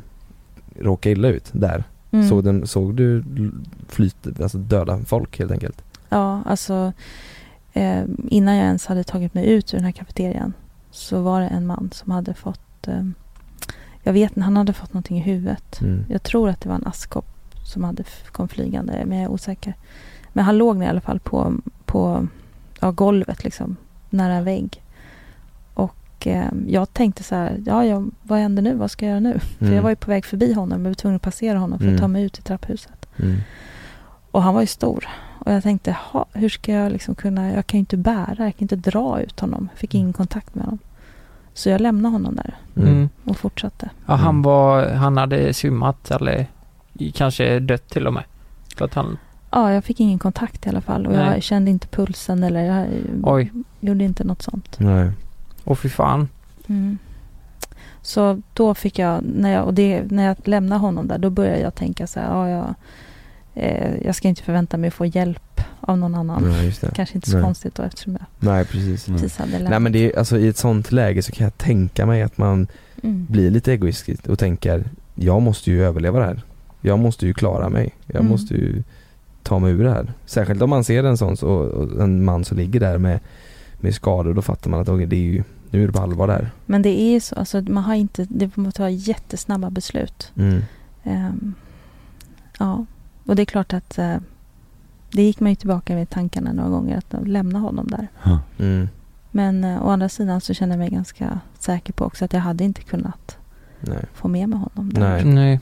[0.79, 1.83] råkade illa ut där?
[2.11, 2.29] Mm.
[2.29, 3.23] Såg, den, såg du
[3.89, 5.83] flyt, alltså döda folk helt enkelt?
[6.09, 6.93] Ja, alltså
[7.73, 10.53] eh, innan jag ens hade tagit mig ut ur den här kafeterian
[10.91, 13.03] så var det en man som hade fått, eh,
[14.03, 15.81] jag vet inte, han hade fått någonting i huvudet.
[15.81, 16.05] Mm.
[16.09, 17.25] Jag tror att det var en askkopp
[17.67, 19.73] som hade kom flygande, men jag är osäker.
[20.33, 21.53] Men han låg ner i alla fall på,
[21.85, 22.27] på
[22.79, 23.75] ja, golvet liksom,
[24.09, 24.83] nära en vägg.
[25.73, 28.75] Och eh, jag tänkte så här, ja, ja, vad händer nu?
[28.75, 29.39] Vad ska jag göra nu?
[29.39, 29.75] För Mm.
[29.75, 31.89] jag var ju på väg förbi honom, jag var tvungen att passera honom för att
[31.89, 31.99] Mm.
[32.01, 33.07] ta mig ut i trapphuset.
[33.17, 33.37] Mm.
[34.31, 35.07] Och han var ju stor.
[35.45, 38.55] Och jag tänkte, "Ha, hur ska jag liksom kunna, jag kan ju inte bära, jag
[38.55, 39.69] kan inte dra ut honom.
[39.73, 40.79] Jag fick ingen kontakt med honom.
[41.53, 42.89] Så jag lämnade honom där Mm.
[42.89, 43.09] Mm.
[43.23, 43.89] och fortsatte.
[44.05, 44.41] Ja, han Mm.
[44.41, 46.47] var, han hade svimmat eller
[47.15, 48.23] kanske dött till och med.
[48.75, 49.17] För att han,
[49.51, 51.33] Ja, jag fick ingen kontakt i alla fall och Nej.
[51.33, 52.87] jag kände inte pulsen eller jag
[53.23, 54.79] oj, gjorde inte något sånt.
[54.79, 55.11] Nej.
[55.63, 56.29] och fy fan.
[56.67, 56.97] Mm.
[58.01, 61.59] Så då fick jag, när jag, och det, när jag lämnade honom där, då började
[61.59, 62.75] jag tänka så här, ja, jag,
[63.53, 66.43] eh, jag ska inte förvänta mig att få hjälp av någon annan.
[66.43, 66.91] Nej, just det.
[66.95, 67.43] Kanske inte så Nej.
[67.43, 69.05] konstigt då eftersom jag Nej precis.
[69.05, 69.69] Precis hade lämnat.
[69.69, 72.37] Nej men det är, alltså i ett sånt läge så kan jag tänka mig att
[72.37, 72.67] man
[73.03, 73.25] mm.
[73.29, 74.83] blir lite egoistisk och tänker
[75.15, 76.41] jag måste ju överleva det här.
[76.87, 77.95] Jag måste ju klara mig.
[78.05, 78.31] Jag Mm.
[78.31, 78.83] måste ju
[79.43, 80.13] ta mig ur det här.
[80.25, 83.19] Särskilt om man ser en sån så, och en man som ligger där med,
[83.79, 86.27] med skador då fattar man att okej, det är ju, nu är det på allvar
[86.27, 86.49] där.
[86.65, 90.31] Men det är ju så, alltså man har inte, det måste vara jättesnabba beslut.
[90.35, 90.61] Mm.
[91.03, 91.53] Ehm,
[92.59, 92.85] ja,
[93.25, 94.15] och det är klart att eh,
[95.11, 98.07] det gick man ju tillbaka med tankarna några gånger att lämna honom där.
[98.57, 98.87] Mm.
[99.31, 102.39] Men eh, å andra sidan så känner jag mig ganska säker på också att jag
[102.41, 103.37] hade inte kunnat
[103.79, 104.03] Nej.
[104.13, 105.01] få med mig honom där.
[105.01, 105.25] Nej.
[105.25, 105.59] Nej.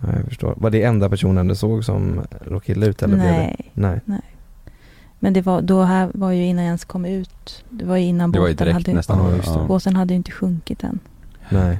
[0.00, 0.54] Nej, jag förstår.
[0.56, 3.56] Var det enda personen du såg som råkade illa ut eller blev det?
[3.74, 4.00] Nej.
[4.04, 4.20] Nej.
[5.20, 7.64] Men det var, då här var ju innan jag ens kom ut.
[7.70, 9.18] Det var ju innan Det var ju båten hade, nästan.
[9.24, 9.42] Ja, det.
[9.46, 9.64] Ja.
[9.68, 10.98] båten hade ju inte sjunkit än.
[11.48, 11.78] Nej.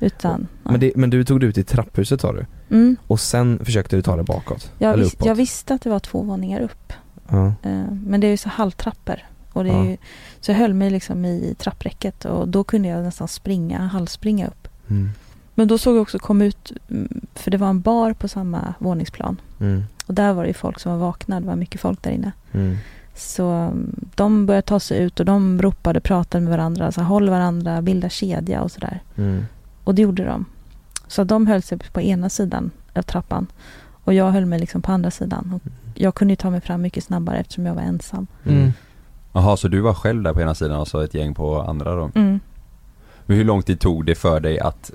[0.00, 2.46] Utan, Men, det, men du tog dig ut i trapphuset sa du?
[2.70, 4.72] mm, Och sen försökte du ta dig bakåt?
[4.78, 6.92] jag, eller vis, jag visste att det var två våningar upp.
[7.28, 7.46] Ja.
[7.62, 9.16] Eh, men det är ju så halvtrappor.
[9.52, 9.84] Och det är Ja.
[9.84, 9.96] ju,
[10.40, 14.68] så jag höll mig liksom i trappräcket och då kunde jag nästan springa, halvspringa upp.
[14.90, 15.10] Mm.
[15.54, 18.74] Men då såg jag också kom ut, mm, för det var en bar på samma
[18.78, 19.40] våningsplan.
[19.60, 19.84] Mm.
[20.06, 22.32] Och där var det ju folk som var vakna, det var mycket folk där inne.
[22.52, 22.76] Mm.
[23.14, 27.30] Så mm, de började ta sig ut och de ropade, pratade med varandra, så håll
[27.30, 29.02] varandra, bilda kedja och sådär.
[29.16, 29.44] Mm.
[29.84, 30.44] Och det gjorde de.
[31.08, 33.46] Så de höll sig på ena sidan av trappan.
[34.04, 35.52] Och jag höll mig liksom på andra sidan.
[35.54, 38.26] Och jag kunde ju ta mig fram mycket snabbare eftersom jag var ensam.
[38.44, 38.72] Mm.
[39.32, 41.94] Jaha, så du var själv där på ena sidan och så ett gäng på andra
[41.94, 42.10] då?
[42.14, 42.40] Mm.
[43.26, 44.90] Men hur lång tid tog det för dig att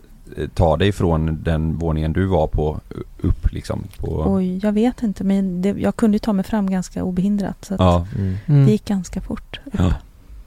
[0.53, 2.79] ta dig från den våningen du var på
[3.21, 3.83] upp liksom?
[3.97, 4.23] På...
[4.27, 5.23] Oj, jag vet inte.
[5.23, 7.65] Men det, jag kunde ta mig fram ganska obehindrat.
[7.65, 8.35] Så att Ja, Mm.
[8.45, 8.65] Mm.
[8.65, 9.59] det gick ganska fort.
[9.65, 9.73] upp.
[9.77, 9.93] Ja.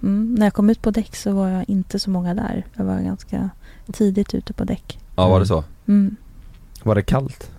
[0.02, 0.34] Mm.
[0.38, 2.66] När jag kom ut på däck så var jag inte så många där.
[2.74, 3.50] Jag var ganska
[3.92, 4.98] tidigt ute på däck.
[5.16, 5.64] ja var det så?
[5.88, 6.16] Mm.
[6.82, 7.50] Var det kallt?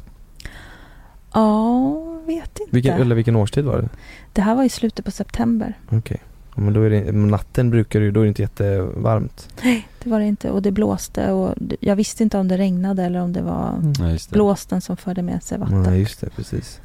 [1.34, 1.94] Ja,
[2.26, 2.72] vet inte.
[2.76, 3.90] Vilken, eller vilken årstid var det?
[4.34, 5.78] Det här var i slutet på september.
[5.92, 6.22] Okej.
[6.22, 9.48] Ja, Men då är det, natten brukar det ju, då är det inte jättevarmt.
[9.64, 10.50] Nej, det var det inte.
[10.52, 11.32] Och det blåste.
[11.32, 13.94] Och jag visste inte om det regnade eller om det var Mm.
[14.12, 15.84] Ja, blåsten som förde med sig vatten.
[15.84, 16.80] Nej just det, precis.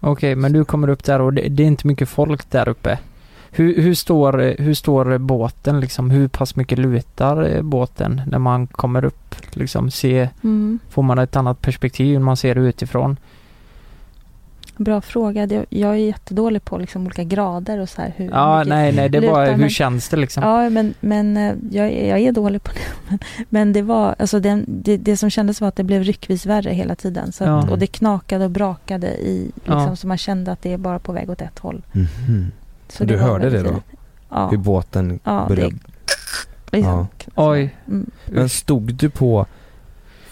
[0.00, 2.98] Okej, men du kommer upp där och det, det är inte mycket folk där uppe.
[3.50, 6.10] Hur, hur, står, hur står båten liksom?
[6.10, 9.34] Hur pass mycket lutar eh, båten när man kommer upp?
[9.50, 10.78] Liksom, se, Mm.
[10.90, 13.16] får man ett annat perspektiv när man ser det utifrån?
[14.76, 15.46] Bra fråga.
[15.46, 18.12] Det- Jag är jättedålig på liksom olika grader och så här.
[18.16, 20.42] Hur Ja, mycket nej, nej, det lutar, hur men- känns det liksom?
[20.42, 22.78] Ja, men, men eh, jag, är- jag är dålig på det.
[23.08, 26.46] Men, men det var, alltså den, det, det som kändes var att det blev ryckvis
[26.46, 27.32] värre hela tiden.
[27.32, 27.70] Så att, Ja.
[27.70, 29.96] Och det knakade och brakade i, liksom, Ja.
[29.96, 31.82] så man kände att det är bara på väg åt ett håll.
[31.92, 32.52] Mhm.
[32.88, 33.68] Så Du var hörde det då?
[33.68, 33.82] tidigt.
[34.30, 34.48] Ja.
[34.50, 35.70] Hur båten Ja, började...
[36.70, 37.08] det- liksom.
[37.34, 37.74] Oj.
[37.88, 38.10] Mm.
[38.26, 39.46] Men stod du på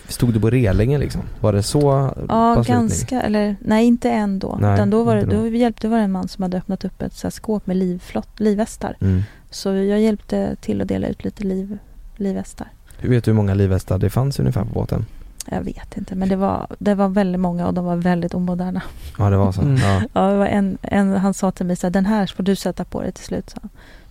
[0.09, 1.23] Stod du på relingen liksom?
[1.40, 3.23] Var det så Ja, ganska.
[3.23, 4.59] Eller nej, inte än då.
[4.61, 5.43] Nej, utan då var det, då.
[5.43, 7.77] då hjälpte var det en man som hade öppnat upp ett så här skåp med
[7.77, 8.97] livflott, livvästar.
[9.01, 9.23] Mm.
[9.51, 11.79] Så jag hjälpte till att dela ut lite liv,
[12.17, 12.69] livvästar.
[12.99, 15.07] Hur vet du hur många livvästar det fanns ungefär på båten?
[15.51, 18.83] Jag vet inte, men det var, det var väldigt många och de var väldigt omoderna.
[19.19, 19.62] Ja det var så.
[19.62, 19.77] Mm.
[19.77, 20.03] Ja.
[20.12, 22.57] Ja, det var en, en, han sa till mig så här, den här får du
[22.57, 23.51] sätta på dig till slut.
[23.51, 23.61] Så.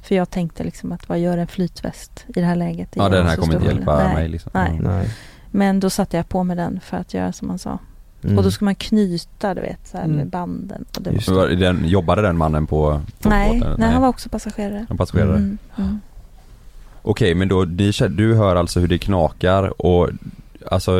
[0.01, 2.91] För jag tänkte liksom att vad gör en flytväst i det här läget?
[2.91, 4.13] Det Ja den här kommer inte hjälpa skillnad.
[4.13, 4.27] mig Nej.
[4.27, 4.51] liksom.
[4.53, 4.79] Nej.
[4.83, 5.09] Nej.
[5.55, 7.79] Men då satte jag på mig den för att göra som han sa.
[8.23, 8.37] Mm.
[8.37, 10.17] Och då ska man knyta, du vet, så här Mm.
[10.17, 10.85] med banden.
[10.97, 13.75] Och det Just var det den, jobbade den mannen på, på nej, båten?
[13.79, 14.85] nej, han var också passagerare.
[14.89, 15.35] En passagerare?
[15.37, 15.99] Mm, mm.
[17.01, 20.09] Okej men då, känner- du hör alltså hur det knakar och
[20.71, 20.91] Alltså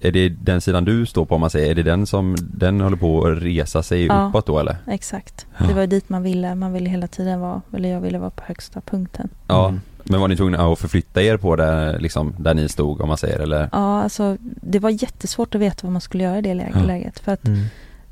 [0.00, 2.80] är det den sidan du står på om man säger, är det den som, den
[2.80, 4.26] håller på att resa sig Ja.
[4.28, 4.76] uppåt då eller?
[4.86, 5.46] Exakt.
[5.68, 6.54] Det var ju dit man ville.
[6.54, 9.28] Man ville hela tiden vara, eller jag ville vara på högsta punkten.
[9.46, 9.80] Ja, Mm.
[10.04, 13.18] Men var ni tvungna att förflytta er på det liksom, där ni stod om man
[13.18, 13.68] säger eller?
[13.72, 16.82] Ja, alltså det var jättesvårt att veta vad man skulle göra i det lä- Ja.
[16.82, 17.18] läget.
[17.18, 17.64] För att Mm.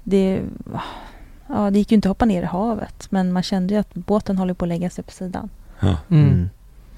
[0.04, 0.40] det,
[1.48, 3.06] ja, det gick ju inte att hoppa ner i havet.
[3.10, 5.48] Men man kände ju att båten håller på att lägga sig på sidan.
[5.80, 5.94] Mm.
[6.10, 6.48] Mm.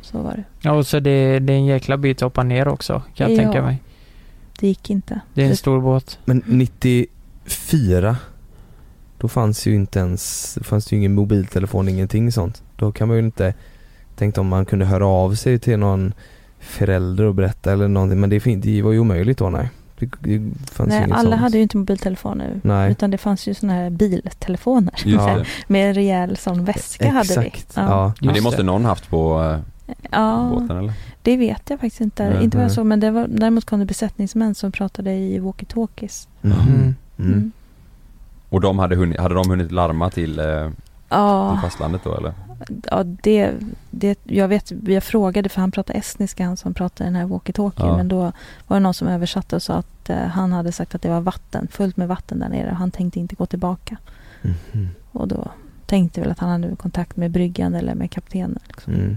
[0.03, 0.45] Så var det.
[0.61, 3.39] Ja, och så det, det är en jäkla bit att hoppa ner också, kan jag
[3.39, 3.43] Ja.
[3.45, 3.83] tänka mig.
[4.61, 5.21] Det gick inte.
[5.35, 6.19] Det är en Det- stor båt.
[6.25, 8.17] Men 94
[9.19, 12.63] Då fanns ju inte ens, då fanns det ju ingen mobiltelefon, ingenting sånt.
[12.77, 13.55] Då kan man ju inte
[14.17, 16.13] Tänkte om man kunde höra av sig till någon
[16.59, 19.69] förälder och berätta eller någonting men det, det var ju omöjligt då nej.
[19.99, 20.39] Det, det
[20.79, 21.35] Nej, inget alla sånt.
[21.35, 22.61] hade ju inte mobiltelefoner.
[22.63, 22.91] Nej.
[22.91, 24.95] Utan det fanns ju sådana här biltelefoner.
[25.05, 25.45] Ja.
[25.67, 27.47] Med en rejäl sån väska hade vi.
[27.47, 27.73] Exakt.
[27.77, 28.13] Ja.
[28.21, 28.67] Men det måste det.
[28.67, 29.43] någon haft på
[29.87, 30.93] eh, ja båten eller?
[31.23, 32.29] det vet jag faktiskt inte.
[32.31, 35.41] Nej, inte vad jag såg, men det var, däremot kom det besättningsmän som pratade i
[35.41, 36.29] walkie-talkies.
[36.41, 36.55] Mhm.
[36.69, 36.95] Mm.
[37.19, 37.53] Mm.
[38.49, 40.71] Och de hade hunnit, hade de hunnit larma till, eh,
[41.09, 42.33] Ja, till fastlandet då eller?
[42.91, 43.53] Ja, det,
[43.91, 47.87] det, jag vet, jag frågade för han pratade estniska, han som pratade den här walkie-talkie.
[47.87, 47.97] Ja.
[47.97, 48.33] Men då
[48.67, 51.21] var det någon som översatte och sa att eh, han hade sagt att det var
[51.21, 52.71] vatten, fullt med vatten där nere.
[52.71, 53.97] och Han tänkte inte gå tillbaka.
[54.43, 54.89] Mhm.
[55.13, 55.51] Och då
[55.87, 58.59] tänkte väl att han hade kontakt med bryggan eller med kaptenen.
[58.67, 58.95] Liksom.
[58.95, 59.17] Mm.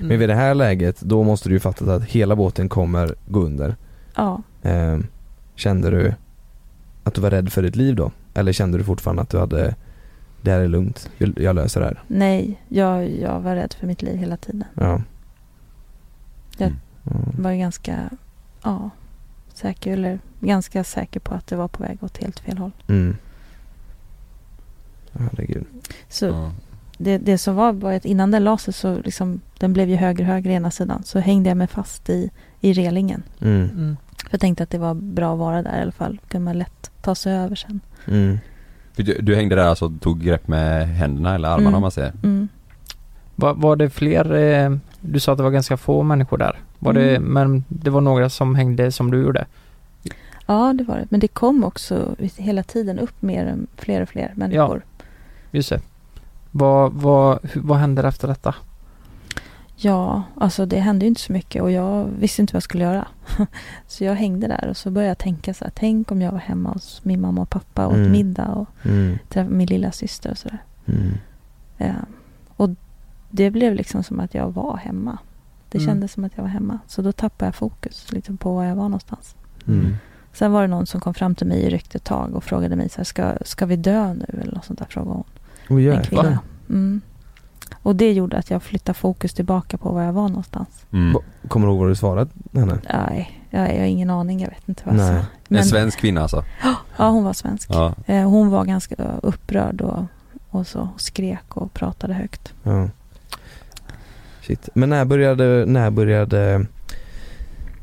[0.00, 3.40] Men vid det här läget, då måste du ju fattat att hela båten kommer gå
[3.40, 3.76] under.
[4.16, 4.98] Ja, Eh,
[5.54, 6.14] kände du
[7.04, 8.10] att du var rädd för ditt liv då?
[8.34, 9.74] Eller kände du fortfarande att du hade,
[10.42, 12.02] det här är lugnt, jag, jag löser det här?
[12.06, 14.64] nej, jag, jag var rädd för mitt liv hela tiden.
[14.74, 15.02] Ja.
[16.58, 16.72] Jag
[17.06, 17.22] Mm.
[17.38, 18.10] var ju ganska,
[18.62, 18.90] ja,
[19.54, 22.70] säker, eller ganska säker på att det var på väg åt helt fel håll.
[22.88, 23.16] Mm.
[25.12, 25.64] Herregud.
[26.08, 26.52] Så Ja.
[26.98, 29.96] det, det som var, var att innan den la sig så liksom, den blev ju
[29.96, 31.02] högre och högre ena sidan.
[31.04, 33.22] Så hängde jag mig fast i, i relingen.
[33.40, 33.70] Mm.
[33.70, 33.96] Mm.
[34.22, 36.20] För jag tänkte att det var bra att vara där i alla fall.
[36.28, 37.80] kunde man lätt ta sig över sen.
[38.06, 38.38] Mm.
[38.94, 41.74] För Du, du hängde där alltså och tog grepp med händerna eller armarna Mm.
[41.74, 42.12] om man säger?
[42.22, 42.48] Mm.
[43.36, 46.58] Var, var det fler, eh, du sa att det var ganska få människor där.
[46.78, 47.22] Var det, Mm.
[47.32, 49.44] men det var några som hängde som du gjorde?
[50.46, 51.06] Ja, det var det.
[51.10, 54.82] Men det kom också hela tiden upp mer, fler och fler människor.
[55.50, 55.80] Just det.
[56.50, 58.54] Vad, vad, vad hände efter detta?
[59.84, 62.84] Ja, alltså det hände ju inte så mycket och jag visste inte vad jag skulle
[62.84, 63.08] göra.
[63.86, 66.38] så jag hängde där och så började jag tänka så här, tänk om jag var
[66.38, 68.12] hemma hos min mamma och pappa och åt Mm.
[68.12, 69.18] middag och Mm.
[69.28, 70.58] träffade min lilla syster och sådär.
[70.86, 71.10] Mm.
[71.78, 71.94] Eh,
[72.56, 72.70] och
[73.30, 75.18] det blev liksom som att jag var hemma.
[75.68, 75.86] Det Mm.
[75.90, 76.78] kändes som att jag var hemma.
[76.86, 79.36] Så då tappade jag fokus liksom på var jag var någonstans.
[79.68, 79.96] Mm.
[80.32, 82.88] Sen var det någon som kom fram till mig i ryckte tag och frågade mig
[82.88, 84.26] så här, ska, ska vi dö nu?
[84.42, 85.24] Eller något sånt där frågade hon.
[85.68, 86.22] Oh, En jäklar.
[86.22, 86.38] kvinna.
[86.68, 87.00] Mm.
[87.82, 90.86] Och det gjorde att jag flyttade fokus tillbaka på var jag var någonstans.
[90.92, 91.16] Mm.
[91.48, 92.78] Kommer du ihåg vad du svarade henne?
[92.92, 94.40] Nej, jag, jag har ingen aning.
[94.40, 95.08] Jag vet inte vad jag Nej.
[95.08, 95.18] sa.
[95.18, 96.44] En Men, svensk kvinna alltså?
[96.96, 97.68] ja, hon var svensk.
[97.72, 97.94] Ja.
[98.06, 100.04] Eh, hon var ganska upprörd och,
[100.50, 102.52] och så skrek och pratade högt.
[102.62, 102.88] Ja.
[104.42, 104.68] Shit.
[104.74, 106.66] Men när började, när började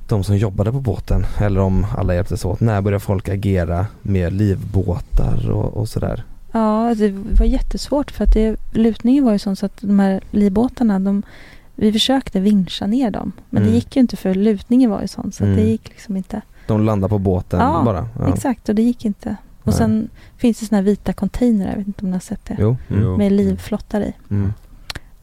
[0.07, 4.33] de som jobbade på båten, eller om alla hjälptes åt, när började folk agera med
[4.33, 6.23] livbåtar och, och sådär?
[6.51, 10.21] Ja, det var jättesvårt för att det, lutningen var ju sån så att de här
[10.31, 11.23] livbåtarna, de,
[11.75, 13.31] vi försökte vincha ner dem.
[13.49, 13.71] Men Mm.
[13.71, 15.67] det gick ju inte för lutningen var ju sån så att det Mm.
[15.67, 16.41] gick liksom inte.
[16.67, 18.29] De landade på båten Ja, bara?
[18.33, 19.35] Exakt, och det gick inte.
[19.61, 19.75] Och Nej.
[19.75, 22.55] sen finns det såna här vita containrar, jag vet inte om ni har sett det.
[22.59, 22.77] Jo.
[22.89, 23.03] Mm.
[23.03, 23.17] Jo.
[23.17, 24.13] Med livflottar i.
[24.29, 24.53] Mm.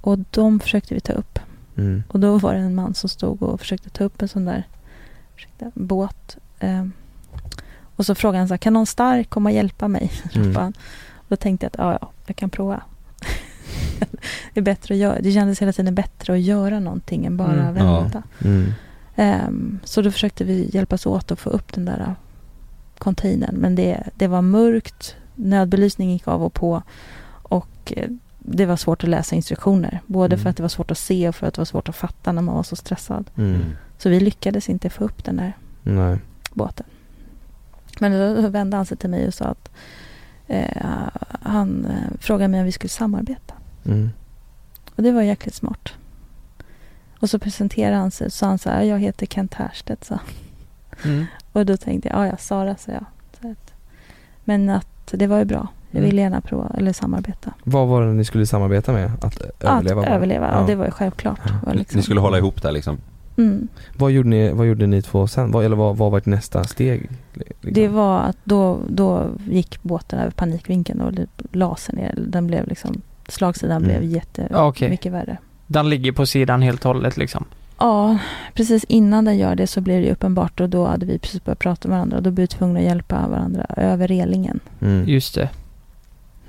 [0.00, 1.38] Och de försökte vi ta upp.
[1.76, 2.02] Mm.
[2.08, 4.66] Och då var det en man som stod och försökte ta upp en sån där
[5.36, 6.36] ursäkta, båt.
[6.60, 6.92] Ehm,
[7.96, 10.12] och så frågade han så här, kan någon stark komma och hjälpa mig?
[10.34, 10.72] Mm.
[11.28, 12.82] Då tänkte jag att ja, ja, jag kan prova.
[14.54, 17.52] det, är bättre att göra, det kändes hela tiden bättre att göra någonting än bara
[17.52, 18.00] Mm, ja.
[18.00, 18.22] vänta.
[18.44, 18.72] Mm.
[19.16, 22.12] Ehm, så då försökte vi hjälpas åt att få upp den där uh,
[22.98, 23.54] containern.
[23.56, 26.82] Men det, det var mörkt, nödbelysning gick av och på.
[27.28, 30.00] Och eh, det var svårt att läsa instruktioner.
[30.06, 30.42] Både Mm.
[30.42, 32.32] för att det var svårt att se och för att det var svårt att fatta
[32.32, 33.30] när man var så stressad.
[33.36, 33.62] Mm.
[33.98, 36.18] Så vi lyckades inte få upp den där Nej.
[36.52, 36.86] båten.
[38.00, 39.70] Men då vände han sig till mig och sa att
[40.46, 41.08] eh,
[41.42, 43.54] han eh, frågade mig om vi skulle samarbeta.
[43.84, 44.10] Mm.
[44.96, 45.88] Och det var jäkligt smart.
[47.20, 50.04] Och så presenterade han sig och sa han så här, jag heter Kent Härstedt.
[50.04, 50.18] Så.
[51.04, 51.24] Mm.
[51.52, 53.04] Och då tänkte jag, ja, ja Sara, sa jag.
[53.40, 53.72] Så att,
[54.44, 55.68] men att det var ju bra.
[55.90, 56.10] Jag Mm.
[56.10, 57.52] ville gärna prova, eller samarbeta.
[57.64, 59.10] Vad var det ni skulle samarbeta med?
[59.20, 60.00] Att överleva?
[60.00, 60.14] att bara?
[60.16, 60.66] överleva, Ja.
[60.66, 61.40] det var ju självklart.
[61.66, 61.72] Ja.
[61.72, 62.98] Liksom, Ni skulle hålla ihop där liksom?
[63.36, 63.68] Mm.
[63.96, 65.50] Vad gjorde ni, vad gjorde ni två sen?
[65.52, 67.08] Vad, eller vad, vad var ert nästa steg?
[67.34, 67.72] Liksom?
[67.72, 72.14] Det var att då, då gick båten över panikvinkeln och det la sig ner.
[72.28, 73.88] Den blev liksom, slagsidan Mm.
[73.88, 74.90] blev jätte, Ja, okej.
[74.90, 75.36] mycket värre.
[75.66, 77.44] Den ligger på sidan helt och hållet liksom.
[77.78, 78.18] Ja,
[78.54, 81.58] precis innan den gör det så blev det uppenbart och då hade vi precis börjat
[81.58, 84.60] prata med varandra och då blev vi tvungna att hjälpa varandra över relingen.
[84.80, 85.08] Mm.
[85.08, 85.48] Just det.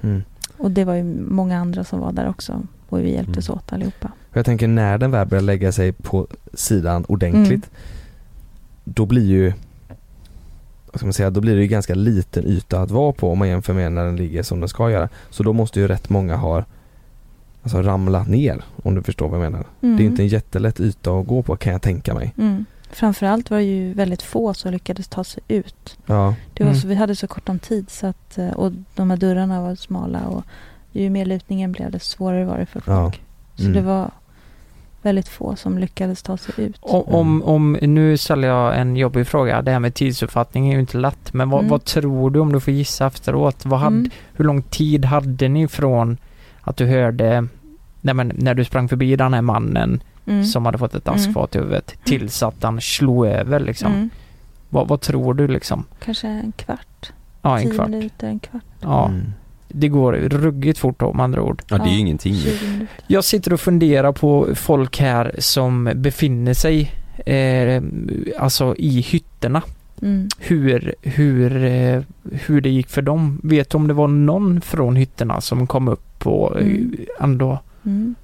[0.01, 0.23] Mm.
[0.57, 3.57] Och det var ju många andra som var där också och vi hjälptes Mm.
[3.57, 4.11] åt allihopa.
[4.37, 7.79] Jag tänker när den väl börjar lägga sig på sidan ordentligt Mm.
[8.83, 9.53] Då blir ju
[10.91, 13.39] vad ska man säga, då blir det ju ganska liten yta att vara på om
[13.39, 15.09] man jämför med när den ligger som den ska göra.
[15.29, 16.63] Så då måste ju rätt många ha
[17.63, 19.65] alltså ramlat ner om du förstår vad jag menar.
[19.81, 19.97] Mm.
[19.97, 22.33] Det är inte en jättelätt yta att gå på kan jag tänka mig.
[22.37, 22.65] Mm.
[22.91, 25.97] Framförallt var det ju väldigt få som lyckades ta sig ut.
[26.05, 26.81] Ja, Det var Mm.
[26.81, 29.75] så, vi hade så kort om tid så att, eh, och de här dörrarna var
[29.75, 30.43] smala och
[30.91, 33.15] ju mer lutningen blev det svårare var det för folk.
[33.15, 33.21] Ja.
[33.55, 33.73] Så Mm.
[33.73, 34.11] det var
[35.07, 36.77] väldigt få som lyckades ta sig ut.
[36.81, 39.61] Om, om, om, nu ställer jag en jobbig fråga.
[39.61, 41.33] Det här med tidsuppfattning är ju inte lätt.
[41.33, 41.69] Men vad, Mm.
[41.69, 43.65] vad tror du om du får gissa efteråt?
[43.65, 44.09] Vad hade, Mm.
[44.33, 46.17] Hur lång tid hade ni från
[46.61, 47.47] att du hörde
[48.01, 50.45] nej men, när du sprang förbi den här mannen Mm.
[50.45, 53.91] som hade fått ett askfat i huvudet tills att han slog över liksom?
[53.93, 54.09] Mm.
[54.69, 55.83] Vad, vad tror du liksom?
[56.05, 57.11] Kanske en kvart.
[57.41, 57.89] Ja, en tio kvart.
[57.89, 58.61] minuter, en kvart.
[58.81, 59.11] Ja.
[59.67, 61.61] Det går ruggigt fort med andra ord.
[61.69, 62.35] Ja, det är ju ingenting.
[62.35, 62.87] 20 minuter.
[63.07, 66.91] Jag sitter och funderar på folk här som befinner sig
[67.25, 67.83] eh,
[68.39, 69.61] alltså i hytterna.
[70.01, 70.27] Mm.
[70.39, 72.01] Hur, hur, eh,
[72.31, 73.41] hur det gick för dem.
[73.43, 76.95] Vet du om det var någon från hytterna som kom upp och eh, Mm.
[77.19, 77.59] ändå...
[77.85, 78.15] Mm.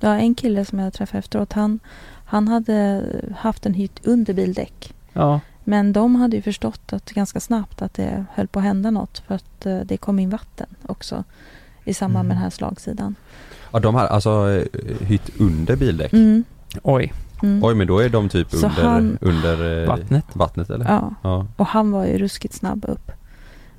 [0.00, 1.80] Ja, en kille som jag träffade efteråt, han,
[2.24, 3.02] han hade
[3.38, 4.94] haft en hytt under bildäck.
[5.12, 8.90] Ja, Men de hade ju förstått att ganska snabbt att det höll på att hända
[8.90, 11.24] något för att eh, det kom in vatten också
[11.84, 12.36] i samband med Mm.
[12.36, 13.14] den här slagsidan.
[13.72, 16.12] Ja, de har alltså eh, hytt under bildäck.
[16.12, 16.44] Mm.
[16.82, 17.12] oj.
[17.42, 17.64] Mm.
[17.64, 20.24] Oj, men då är de typ Så under, han- under eh, Vattnet.
[20.32, 20.84] vattnet eller?
[20.84, 21.46] Ja, Ja.
[21.56, 23.10] och han var ju ruskigt snabb upp.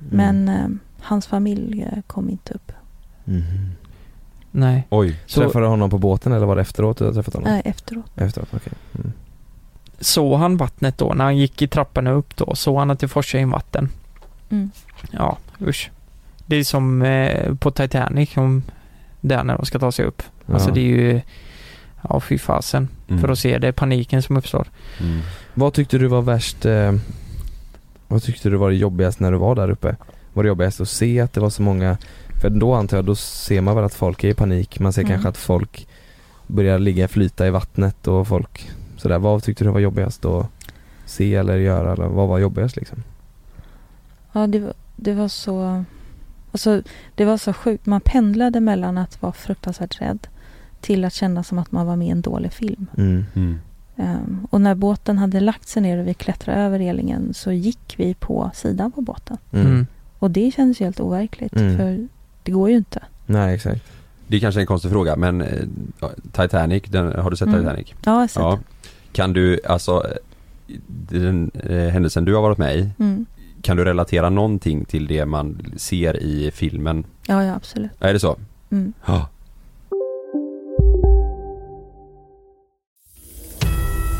[0.00, 0.16] Mm.
[0.44, 0.68] Men eh,
[1.00, 2.72] hans familj kom inte upp.
[3.24, 3.70] Mhm.
[4.50, 4.86] Nej.
[4.90, 5.20] Oj.
[5.26, 7.50] Så, Träffade du honom på båten eller var det efteråt du hade träffat honom?
[7.50, 8.10] Nej, efteråt.
[8.16, 8.72] Efteråt, okej.
[8.94, 9.12] Mm.
[10.06, 12.54] Såg han vattnet då när han gick i trapporna upp då?
[12.54, 13.88] Såg han att det forsade in vatten?
[14.50, 14.70] Mm.
[15.10, 15.90] Ja, usch.
[16.46, 18.62] Det är som eh, på Titanic, om
[19.20, 20.22] där när de ska ta sig upp.
[20.52, 20.74] Alltså Ja.
[20.74, 21.20] det är ju,
[22.08, 22.88] ja fy fasen.
[23.08, 23.20] Mm.
[23.20, 24.66] För att se det, paniken som uppstår.
[25.00, 25.20] Mm.
[25.54, 26.92] Vad tyckte du var värst, eh,
[28.08, 29.96] vad tyckte du var det jobbigast när du var där uppe?
[30.32, 31.96] Var det jobbigast att se att det var så många,
[32.40, 35.02] för då antar jag, då ser man väl att folk är i panik, man ser
[35.02, 35.12] Mm.
[35.12, 35.86] kanske att folk
[36.46, 39.18] börjar ligga, flyta i vattnet och folk sådär.
[39.18, 40.46] Vad tyckte du var jobbigast att
[41.04, 42.98] se eller göra eller vad var jobbigast liksom?
[44.32, 45.84] Ja, det var, det var så...
[46.52, 46.82] Alltså,
[47.14, 47.86] det var så sjukt.
[47.86, 50.26] Man pendlade mellan att vara fruktansvärt rädd
[50.80, 52.86] till att känna som att man var med i en dålig film.
[52.96, 53.24] Mm.
[53.34, 53.58] Mm.
[53.96, 57.94] Ehm, och när båten hade lagt sig ner och vi klättrade över relingen så gick
[57.98, 59.36] vi på sidan på båten.
[59.52, 59.66] Mm.
[59.66, 59.86] Mm.
[60.18, 61.76] Och det kändes ju helt overkligt Mm.
[61.76, 62.08] för
[62.42, 63.02] det går ju inte.
[63.26, 63.84] Nej exakt.
[64.26, 65.62] Det är kanske är en konstig fråga men eh,
[66.32, 67.60] Titanic, den, har du sett Mm.
[67.60, 67.88] Titanic?
[67.90, 68.58] Ja, jag har sett Ja.
[69.16, 70.06] Kan du, alltså
[70.86, 72.90] den eh, händelsen du har varit med i.
[72.98, 73.26] Mm.
[73.62, 77.04] kan du relatera någonting till det man ser i filmen?
[77.26, 77.90] Ja, ja, absolut.
[78.00, 78.38] Är det så?
[78.70, 78.92] Mm.
[79.06, 79.28] Ja.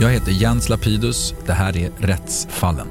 [0.01, 1.35] Jag heter Jens Lapidus.
[1.47, 2.89] Det här är Rättsfallen.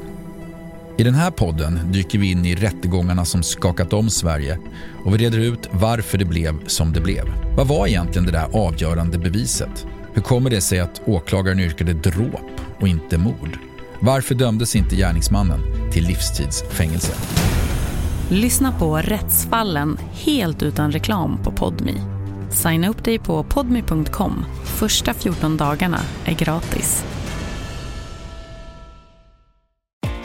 [0.97, 4.59] I den här podden dyker vi in i rättegångarna som skakat om Sverige
[5.05, 7.25] och vi reder ut varför det blev som det blev.
[7.57, 9.87] Vad var egentligen det där avgörande beviset?
[10.15, 13.59] Hur kommer det sig att åklagaren yrkade dråp och inte mord?
[13.99, 15.59] Varför dömdes inte gärningsmannen
[15.91, 17.13] till livstidsfängelse?
[18.29, 21.93] Lyssna på Rättsfallen helt utan reklam på Podmi.
[22.49, 24.45] Signa upp dig på podmi.com.
[24.63, 27.05] Första 14 dagarna är gratis.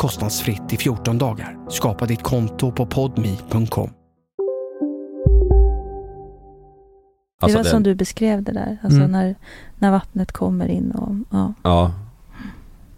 [0.00, 1.56] kostnadsfritt i 14 dagar.
[1.68, 3.90] Skapa ditt konto på podmi.com.
[7.40, 8.78] Det Alltså var den- som du beskrev det där.
[8.82, 9.12] Alltså Mm.
[9.12, 9.34] när,
[9.78, 11.54] när vattnet kommer in och ja.
[11.62, 11.92] Ja.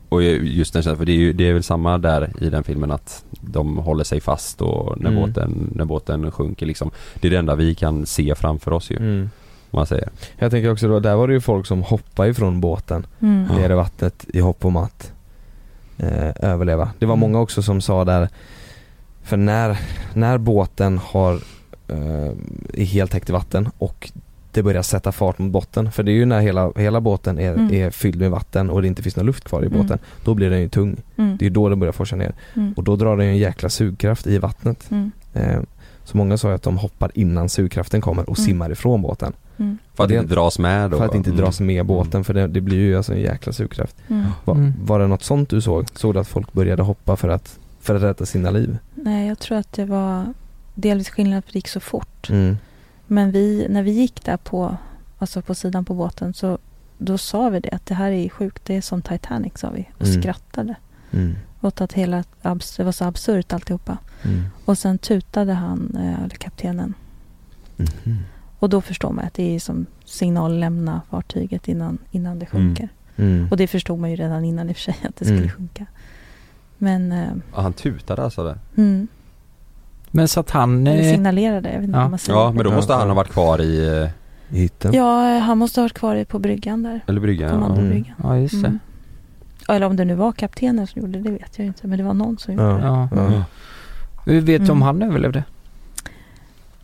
[0.08, 2.90] Och just den för det är ju det är väl samma där i den filmen
[2.90, 5.22] att de håller sig fast och när, Mm.
[5.22, 6.90] båten, när båten sjunker liksom.
[7.20, 9.30] Det är det enda vi kan se framför oss ju, Mm.
[9.70, 10.08] om man säger.
[10.38, 13.44] Jag tänker också då, där var det ju folk som hoppade ifrån båten Mm.
[13.44, 15.11] Ner i vattnet i hopp om att
[16.40, 16.90] överleva.
[16.98, 17.20] Det var Mm.
[17.20, 18.28] många också som sa där,
[19.22, 19.78] för när,
[20.14, 21.34] när båten har,
[21.88, 22.30] eh,
[22.74, 24.10] är helt täckt i vatten och
[24.52, 27.52] det börjar sätta fart mot botten, för det är ju när hela, hela båten är,
[27.54, 27.74] Mm.
[27.74, 29.78] är fylld med vatten och det inte finns någon luft kvar i Mm.
[29.82, 30.96] båten, då blir den ju tung.
[31.16, 31.36] Mm.
[31.36, 32.72] Det är ju då den börjar forsa ner Mm.
[32.76, 34.90] och då drar den ju en jäkla sugkraft i vattnet.
[35.34, 35.60] Eh,
[36.04, 38.46] så många sa ju att de hoppar innan sugkraften kommer och Mm.
[38.46, 39.32] simmar ifrån båten.
[39.62, 39.78] Mm.
[39.94, 40.98] För att Det- inte dras med då?
[40.98, 41.40] För att inte Mm.
[41.44, 43.96] dras med båten för det, det blir ju alltså en jäkla sugkraft.
[44.08, 44.26] Mm.
[44.44, 44.72] Va, Mm.
[44.84, 45.86] Var det något sånt du såg?
[45.94, 48.78] Såg du att folk började hoppa för att, för att rädda sina liv?
[48.94, 50.34] Nej, jag tror att det var
[50.74, 52.30] delvis skillnad för det gick så fort.
[52.30, 52.56] Mm.
[53.06, 54.76] Men vi, när vi gick där på,
[55.18, 56.58] alltså på sidan på båten så
[56.98, 59.88] då sa vi det att det här är sjukt, det är som Titanic sa vi
[59.98, 60.22] och Mm.
[60.22, 60.74] skrattade
[61.10, 61.34] Mm.
[61.60, 62.24] åt att hela,
[62.76, 63.98] det var så absurt alltihopa.
[64.22, 64.42] Mm.
[64.64, 66.94] Och sen tutade han, eh, eller kaptenen,
[68.62, 72.88] Och då förstår man att det är som signal lämna fartyget innan, innan det sjunker.
[73.16, 73.48] Mm.
[73.50, 75.50] Och det förstod man ju redan innan i och för sig att det skulle Mm.
[75.50, 75.86] sjunka.
[76.78, 78.58] Men, eh, Ja, han tutade alltså där?
[78.76, 79.06] mm,
[80.10, 80.86] Men så att han...
[80.86, 82.02] eller Eh, signalerade, jag vet inte Ja.
[82.02, 82.38] vad man säger.
[82.38, 84.08] Ja men då måste han ha varit kvar i, eh,
[84.56, 84.92] I hytten?
[84.94, 87.00] Ja, han måste ha varit kvar i- på bryggan där.
[87.06, 87.48] eller bryggan?
[87.48, 87.54] ja.
[87.54, 88.14] Kommandobryggan.
[88.22, 88.68] ja, just det.
[88.68, 88.78] Mm.
[89.68, 91.86] Eller om det nu var kaptenen som gjorde det, det vet jag inte.
[91.86, 93.08] Men det var någon som gjorde Ja.
[93.12, 93.20] det.
[93.34, 93.44] Ja.
[94.26, 94.82] Vi vet du om Mm.
[94.82, 95.44] han överlevde?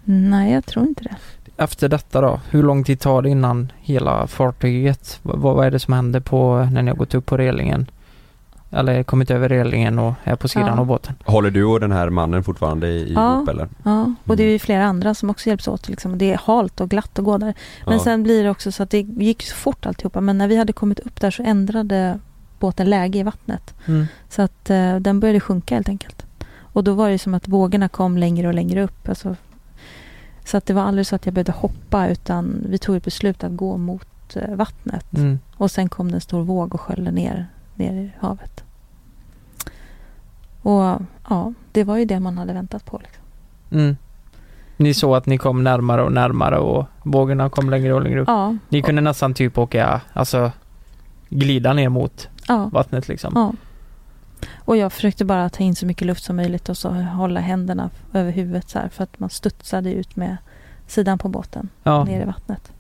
[0.05, 1.17] Nej, jag tror inte det.
[1.59, 5.79] Efter detta då, hur lång tid tar det innan hela fartyget, vad, vad är det
[5.79, 7.91] som händer på när ni har gått upp på relingen?
[8.71, 10.81] Eller kommit över relingen och är på sidan Ja.
[10.81, 11.15] av båten?
[11.25, 13.37] Håller du och den här mannen fortfarande i- Ja.
[13.37, 13.69] ihop eller?
[13.83, 15.89] Ja, och det är ju flera andra som också hjälps åt.
[15.89, 16.19] Liksom.
[16.19, 17.55] Det är halt och glatt att gå där.
[17.87, 18.01] Men Ja.
[18.05, 20.21] sen blir det också så att det gick så fort alltihopa.
[20.21, 22.19] Men när vi hade kommit upp där så ändrade
[22.59, 23.75] båten läge i vattnet.
[23.87, 24.07] Mm.
[24.29, 26.27] Så att eh, den började sjunka helt enkelt.
[26.73, 29.09] Och då var det som att vågorna kom längre och längre upp.
[29.09, 29.37] Alltså,
[30.49, 33.45] så att det var aldrig så att jag behövde hoppa utan vi tog ett beslut
[33.45, 35.15] att gå mot eh, vattnet.
[35.17, 35.39] Mm.
[35.57, 38.65] Och sen kom det en stor våg och sköljde ner, ner i havet.
[40.63, 42.99] Och ja, det var ju det man hade väntat på.
[42.99, 43.23] Liksom.
[43.71, 43.97] Mm.
[44.77, 48.29] Ni såg att ni kom närmare och närmare och vågorna kom längre och längre upp.
[48.29, 50.53] Ja, Ni kunde nästan typ åka, alltså
[51.29, 53.33] glida ner mot ja, vattnet liksom.
[53.35, 53.53] ja.
[54.59, 57.91] Och jag försökte bara ta in så mycket luft som möjligt och så hålla händerna
[58.13, 60.37] över huvudet så här för att man studsade ut med
[60.87, 62.73] sidan på båten Ja, ner i vattnet.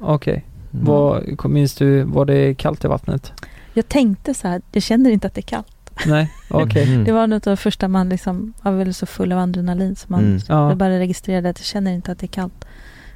[0.00, 0.44] okej.
[0.72, 0.84] Mm.
[0.86, 3.32] Vad, minns du, var det kallt i vattnet?
[3.74, 5.90] Jag tänkte så här, jag känner inte att det är kallt.
[6.06, 6.92] Nej, okej.
[6.92, 7.04] Mm.
[7.04, 10.06] Det var något av det första man liksom var väl så full av adrenalin så
[10.08, 10.40] man Mm.
[10.48, 10.74] Ja.
[10.74, 12.64] bara registrerade att jag känner inte att det är kallt.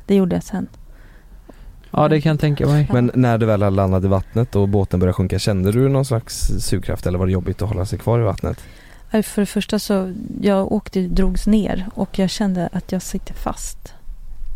[0.06, 0.66] Det gjorde jag sen.
[1.90, 2.88] ja, det kan jag tänka mig.
[2.92, 6.04] Men när du väl hade landat i vattnet och båten började sjunka, kände du någon
[6.04, 8.60] slags sugkraft eller var det jobbigt att hålla sig kvar i vattnet?
[9.10, 13.94] För det första så, jag åkte, drogs ner och jag kände att jag sitter fast.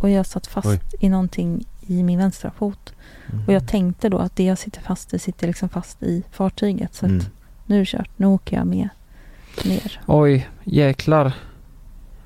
[0.02, 0.80] Och jag satt fast Oj.
[1.00, 2.92] i någonting i min vänstra fot.
[3.32, 3.44] Mm.
[3.46, 6.94] Och jag tänkte då att det jag sitter fast i sitter liksom fast i fartyget.
[6.94, 7.24] Så att Mm.
[7.66, 8.88] nu är det kört, nu åker jag med
[9.64, 10.00] ner.
[10.06, 11.20] Oj, jäklar.
[11.24, 11.34] Mm.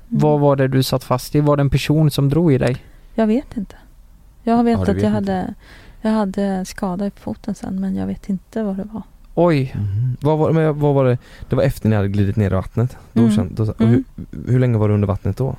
[0.07, 1.39] Vad var det du satt fast i?
[1.39, 2.77] Var det en person som drog i dig?
[3.15, 3.75] Jag vet inte.
[4.51, 5.07] Jag vet att jag inte.
[5.07, 5.53] hade,
[6.01, 9.01] jag hade skada i foten sen men jag vet inte vad det var.
[9.35, 10.17] Oj, Mhm.
[10.21, 11.17] Vad, var, men vad var det?
[11.49, 12.97] Det var efter ni hade glidit ner i vattnet?
[13.13, 13.35] Då Mm.
[13.35, 14.03] kände, då, Mm.
[14.15, 15.55] hur, hur länge var du under vattnet då?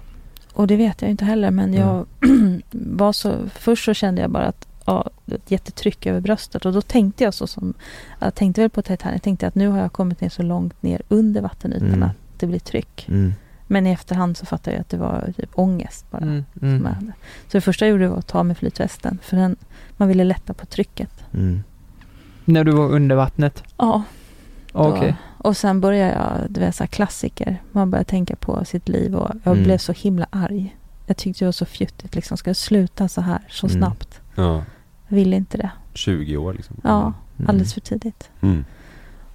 [0.53, 2.07] Och det vet jag inte heller men jag
[2.70, 6.80] var så, först så kände jag bara att ja, ett jättetryck över bröstet och då
[6.82, 7.74] tänkte jag så som,
[8.20, 10.82] jag tänkte väl på Titanic, jag tänkte att nu har jag kommit ner så långt
[10.82, 12.03] ner under vattenytan Mm.
[12.03, 13.07] att det blir tryck.
[13.09, 13.32] Mm.
[13.71, 16.23] Men i efterhand så fattade jag att det var typ ångest bara.
[16.23, 16.95] mm, Som jag mm.
[16.95, 17.12] hade.
[17.47, 19.57] Så det första jag gjorde var att ta med flytvästen för den,
[19.97, 21.11] man ville lätta på trycket.
[21.35, 21.62] Mm.
[22.45, 23.62] När du var under vattnet?
[23.77, 24.03] Ja,
[24.73, 25.16] Okej.
[25.39, 27.62] då- och sen började jag, du vet så här klassiker.
[27.73, 29.64] Man börjar tänka på sitt liv och jag Mm.
[29.64, 30.77] blev så himla arg.
[31.07, 32.37] Jag tyckte det var så fjuttigt liksom.
[32.37, 33.79] Ska jag sluta så här så Mm.
[33.79, 34.21] snabbt?
[34.35, 34.64] Ja,
[35.09, 35.71] Jag ville inte det.
[35.95, 36.77] 20 år liksom.
[36.85, 37.01] Ja,
[37.37, 37.49] Mm.
[37.51, 38.31] alldeles för tidigt.
[38.41, 38.64] Mm.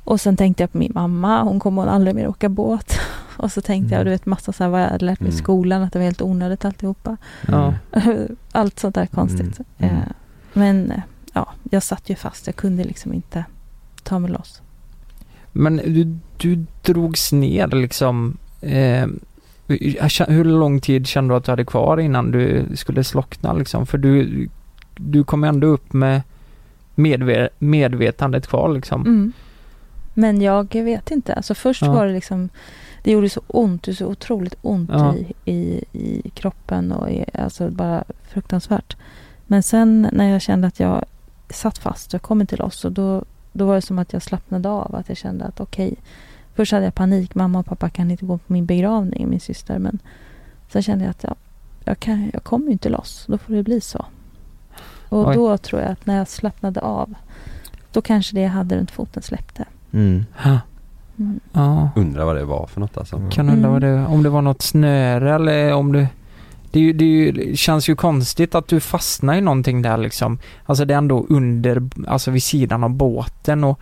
[0.04, 1.44] Och sen tänkte jag på min mamma.
[1.44, 3.00] Hon kommer aldrig mer åka båt.
[3.44, 4.06] Och så tänkte jag, Mm.
[4.06, 5.44] du vet massa så här vad jag hade lärt mig i Mm.
[5.44, 5.84] skolan.
[5.84, 7.18] Att det var helt onödigt alltihopa.
[7.48, 7.74] Ja.
[8.52, 9.60] Allt sånt där konstigt.
[9.78, 9.96] Mm.
[9.96, 10.02] Eh,
[10.54, 11.02] Men eh,
[11.34, 12.48] ja, jag satt ju fast.
[12.48, 13.46] Jag kunde liksom inte
[14.04, 14.62] ta mig loss.
[15.52, 18.38] Men du, du drogs ner liksom.
[18.62, 19.08] Eh,
[20.28, 23.86] hur lång tid kände du att du hade kvar innan du skulle slockna liksom?
[23.86, 24.48] För du,
[24.96, 26.22] du kom ändå upp med
[26.96, 29.02] medve medvetandet kvar liksom.
[29.02, 29.34] Mm.
[30.14, 31.34] Men jag vet inte.
[31.34, 31.94] Alltså först Ja.
[31.94, 32.50] var det liksom
[33.04, 35.16] Det gjorde så ont, det så otroligt ont Ja.
[35.16, 38.98] i, i, i kroppen och i, alltså bara fruktansvärt.
[39.48, 41.06] Men sen när jag kände att jag
[41.50, 44.70] satt fast och kom inte loss och då, då var det som att jag slappnade
[44.70, 44.96] av.
[44.96, 45.96] Att jag kände att okej,
[46.56, 47.36] först hade jag panik.
[47.36, 49.80] Mamma och pappa kan inte gå på min begravning, min syster.
[49.80, 50.00] Men
[50.70, 51.36] sen kände jag att jag,
[51.84, 53.26] jag, kan, jag kommer ju inte loss.
[53.28, 54.06] Då får det bli så.
[55.10, 55.36] Och Oj.
[55.36, 57.14] då tror jag att när jag slappnade av,
[57.92, 59.66] då kanske det jag hade runt foten släppte.
[59.92, 60.26] Mm.
[61.54, 61.72] Ja.
[61.78, 61.88] Mm.
[61.96, 63.22] Undrar vad det var för något alltså.
[63.32, 64.02] Kan undra vad Mm.
[64.02, 66.08] det, om det var något snöre eller om det
[66.72, 69.98] det, är ju, det, är ju, känns ju konstigt att du fastnar i någonting där
[69.98, 70.40] liksom.
[70.66, 73.80] Alltså det är ändå under, alltså vid sidan av båten och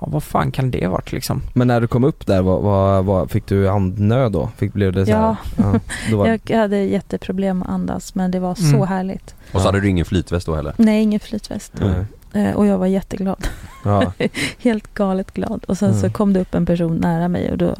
[0.00, 1.42] ja, vad fan kan det varit liksom?
[1.54, 4.48] Men när du kom upp där, vad, vad, vad, fick du andnöd då?
[4.56, 5.18] Fick, blev det så här?
[5.20, 5.36] Ja.
[5.56, 5.80] ja.
[6.10, 8.86] Då var, Jag hade jätteproblem att andas men det var så Mm.
[8.88, 9.34] härligt.
[9.52, 10.74] Och så hade du ingen flytväst då heller?
[10.76, 11.72] Nej, ingen flytväst.
[11.80, 12.04] Nej.
[12.36, 13.46] Eh, Och jag var jätteglad.
[13.84, 14.12] Ja.
[14.58, 15.64] Helt galet glad.
[15.64, 16.12] Och sen så Mm.
[16.12, 17.76] kom det upp en person nära mig och då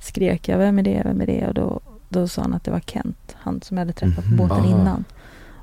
[0.00, 1.46] skrek jag vem är det, vem är det?
[1.46, 4.30] Och då, då sa han att det var Kent, han som jag hade träffat på
[4.30, 4.36] Mhm.
[4.36, 4.80] båten Aha.
[4.80, 5.04] innan.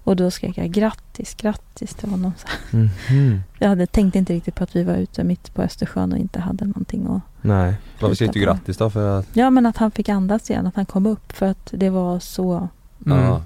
[0.03, 2.31] Och då skrek jag grattis, grattis till honom.
[2.37, 3.43] Så Mhm.
[3.59, 6.39] jag hade tänkt inte riktigt på att vi var ute mitt på Östersjön och inte
[6.39, 7.73] hade någonting att Nej.
[7.99, 8.89] Varför säger du grattis då?
[8.89, 11.69] För att, Ja men att han fick andas igen, att han kom upp för att
[11.71, 12.69] det var så
[13.05, 13.17] Mm.
[13.19, 13.41] Ja.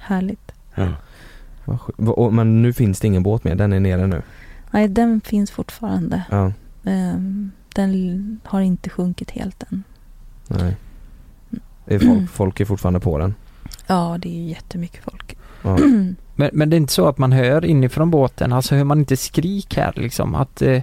[0.00, 0.52] Härligt.
[1.96, 4.22] Vad Men nu finns det ingen båt mer, den är nere nu?
[4.70, 6.22] Nej, den finns fortfarande.
[6.30, 6.52] Ja,
[6.84, 9.82] Ehm, den har inte sjunkit helt än.
[10.48, 10.76] nej.
[11.86, 13.34] Är folk, folk är fortfarande på den?
[13.86, 15.36] Ja, det är ju jättemycket folk.
[15.62, 15.78] Ja.
[16.34, 19.16] Men, men det är inte så att man hör inifrån båten, alltså hör man inte
[19.16, 20.34] skrik här liksom?
[20.34, 20.82] Att eh,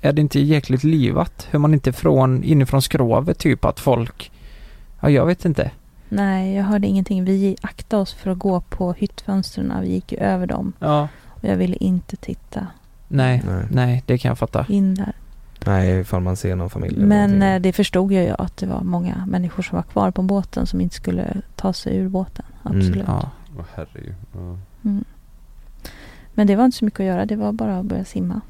[0.00, 1.48] är det inte jäkligt livat?
[1.50, 4.32] Hör man inte från, inifrån skrovet typ att folk,
[5.00, 5.70] ja jag vet inte.
[6.08, 7.24] Nej, jag hörde ingenting.
[7.24, 9.72] Vi aktade oss för att gå på hyttfönstren.
[9.80, 10.72] Vi gick ju över dem.
[10.78, 11.08] Ja.
[11.26, 12.66] Och jag ville inte titta
[13.08, 13.64] Nej, Nej.
[13.70, 14.66] nej, det kan jag fatta.
[14.68, 15.12] in där.
[15.66, 17.48] Nej, ifall man ser någon familj Men någonting.
[17.48, 20.66] eh, det förstod jag ju att det var många människor som var kvar på båten
[20.66, 22.44] som inte skulle ta sig ur båten.
[22.62, 23.04] Absolut.
[23.06, 23.30] Ja.
[23.58, 24.14] Åh herregud.
[24.32, 24.56] Ja.
[24.84, 25.04] Mm.
[26.34, 27.26] Men det var inte så mycket att göra.
[27.26, 28.40] Det var bara att börja simma.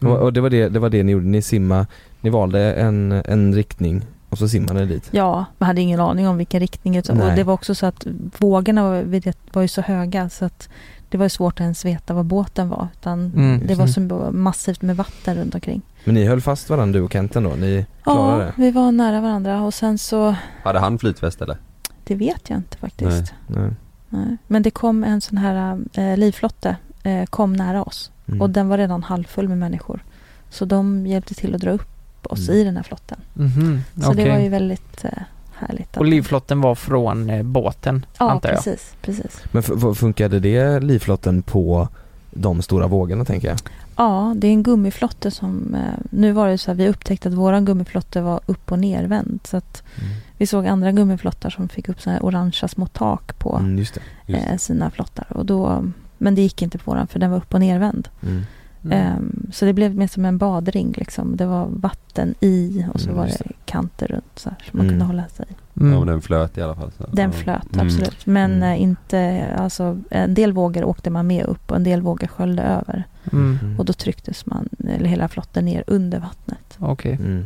[0.00, 1.86] Och, och det, var det, det var det ni gjorde, ni simma,
[2.20, 5.08] ni valde en, en riktning och så simmade dit?
[5.10, 6.92] Ja, man hade ingen aning om vilken riktning.
[6.94, 7.36] det- Och Nej.
[7.36, 8.06] det var också så att
[8.38, 10.68] vågorna var, var ju så höga så att
[11.08, 12.88] det var ju svårt att ens veta var båten var.
[13.00, 13.66] Utan Mm.
[13.66, 14.00] det var så
[14.32, 15.82] massivt med vatten runt omkring.
[16.04, 17.50] Men ni höll fast varandra du och Kenten då?
[17.50, 18.52] Ni klarade Ja, det?
[18.62, 21.56] vi var nära varandra och sen så, Hade han flytväst eller?
[22.04, 23.32] det vet jag inte faktiskt.
[23.46, 23.70] Nej.
[24.08, 24.36] Nej.
[24.46, 28.10] Men det kom en sån här eh, livflotte, eh, kom nära oss.
[28.28, 28.40] Mm.
[28.42, 30.04] Och den var redan halvfull med människor.
[30.50, 31.88] Så de hjälpte till att dra upp
[32.26, 32.60] oss Mm.
[32.60, 33.18] i den här flotten.
[33.34, 34.30] Mhm, Så det okej.
[34.30, 35.10] var ju väldigt eh,
[35.54, 35.96] härligt.
[35.96, 38.56] Och livflotten var från eh, båten, Ja, antar jag?
[38.64, 39.40] precis, precis.
[39.52, 41.88] Men f- funkade det livflotten på
[42.30, 43.58] de stora vågorna tänker jag?
[43.96, 45.74] Ja, det är en gummiflotte som...
[45.74, 49.40] Eh, nu var det så att vi upptäckte att våran gummiflotte var upp och nervänd.
[49.44, 50.10] Så att Mm.
[50.36, 53.98] vi såg andra gummiflottar som fick upp så här orangea små tak på Mm, just
[54.26, 54.34] det.
[54.34, 55.26] eh, sina flottar.
[55.32, 55.84] Och då,
[56.18, 58.08] men det gick inte på våran för den var upp och nervänd.
[58.22, 58.42] Mm.
[58.90, 61.36] Ehm, så det blev mer som en badring liksom.
[61.36, 64.86] Det var vatten i och så Mm, var det kanter runt så här som man
[64.86, 64.92] Mm.
[64.92, 65.54] kunde hålla sig i.
[65.74, 66.92] Ja men den flöt i alla fall.
[66.98, 67.06] Så.
[67.12, 67.36] Den Ja.
[67.36, 67.86] flöt Mm.
[67.86, 68.26] absolut.
[68.26, 68.62] Men Mm.
[68.72, 72.62] eh, inte, alltså en del vågor åkte man med upp och en del vågor sköljde
[72.62, 73.04] över.
[73.32, 73.58] Mm.
[73.78, 76.76] Och då trycktes man, eller hela flotten ner under vattnet.
[76.78, 77.12] Okej.
[77.12, 77.44] Mm.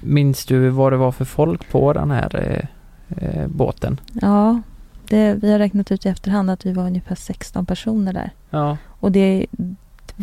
[0.00, 2.36] Minns du vad det var för folk på den här
[3.08, 4.00] eh, eh, båten?
[4.12, 4.60] Ja,
[5.08, 8.30] det, vi har räknat ut i efterhand att vi var ungefär 16 personer där.
[8.50, 8.76] Ja.
[8.86, 9.46] Och det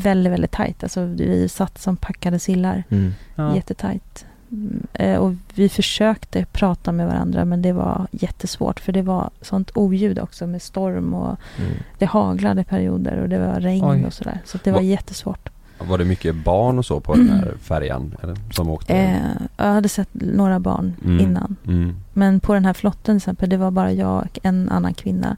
[0.04, 0.84] väldigt, väldigt tajt.
[0.84, 2.84] Alltså vi satt som packade sillar.
[2.90, 3.14] Mm.
[3.36, 3.56] Ja.
[3.56, 4.26] Jättetajt.
[4.52, 9.30] Mm, eh, Och vi försökte prata med varandra men det var jättesvårt för det var
[9.42, 11.72] sånt oljud också med storm och Mm.
[11.98, 14.06] det haglade perioder och det var regn Oj.
[14.06, 14.40] och sådär.
[14.46, 15.50] Så det var Va- jättesvårt.
[15.80, 18.16] Var det mycket barn och så på den här färjan?
[18.24, 18.94] Eller, som åkte?
[18.94, 19.18] Eh,
[19.58, 21.20] jag hade sett några barn Mm.
[21.20, 21.56] innan.
[21.68, 21.96] Mm.
[22.14, 25.38] Men på den här flotten till exempel, det var bara jag och en annan kvinna.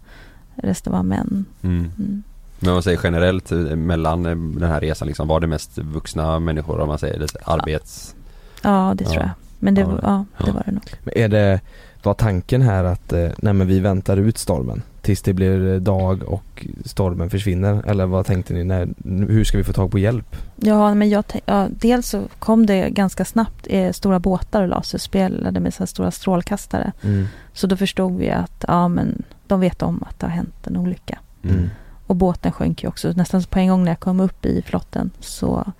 [0.55, 1.45] Resten var män.
[1.62, 2.24] Mm.
[2.60, 5.78] Men om man säger generellt eh, mellan eh, den här resan liksom, var det mest
[5.78, 8.16] vuxna människor om man säger det, arbets...
[8.62, 9.30] Ja, det tror jag.
[9.60, 10.53] Men det, Ja, var, det- ja, det ja.
[10.53, 10.84] var det nog.
[11.03, 11.60] Men är det,
[12.03, 16.24] var tanken här att eh, nej men vi väntar ut stormen tills det blir dag
[16.24, 17.84] och stormen försvinner?
[17.88, 18.64] Eller vad tänkte ni?
[18.64, 18.88] När,
[19.28, 20.36] hur ska vi få tag på hjälp?
[20.55, 25.60] Ja, men jag ja, dels så kom det ganska snabbt eh, stora båtar och laserspelade
[25.60, 26.91] med så här stora strålkastare.
[27.03, 27.26] Mm.
[27.53, 30.78] Så då förstod vi att ja, men de vet om att det har hänt en
[30.78, 31.20] olycka.
[31.43, 31.70] Mm.
[32.10, 33.12] Och båten sjönk ju också.
[33.16, 35.72] Nästan på en gång när jag kom upp i flotten så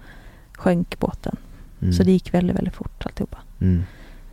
[0.54, 1.36] sjönk båten.
[1.82, 1.94] Mm.
[1.94, 3.38] Så det gick väldigt, väldigt fort alltihopa.
[3.62, 3.84] Mm.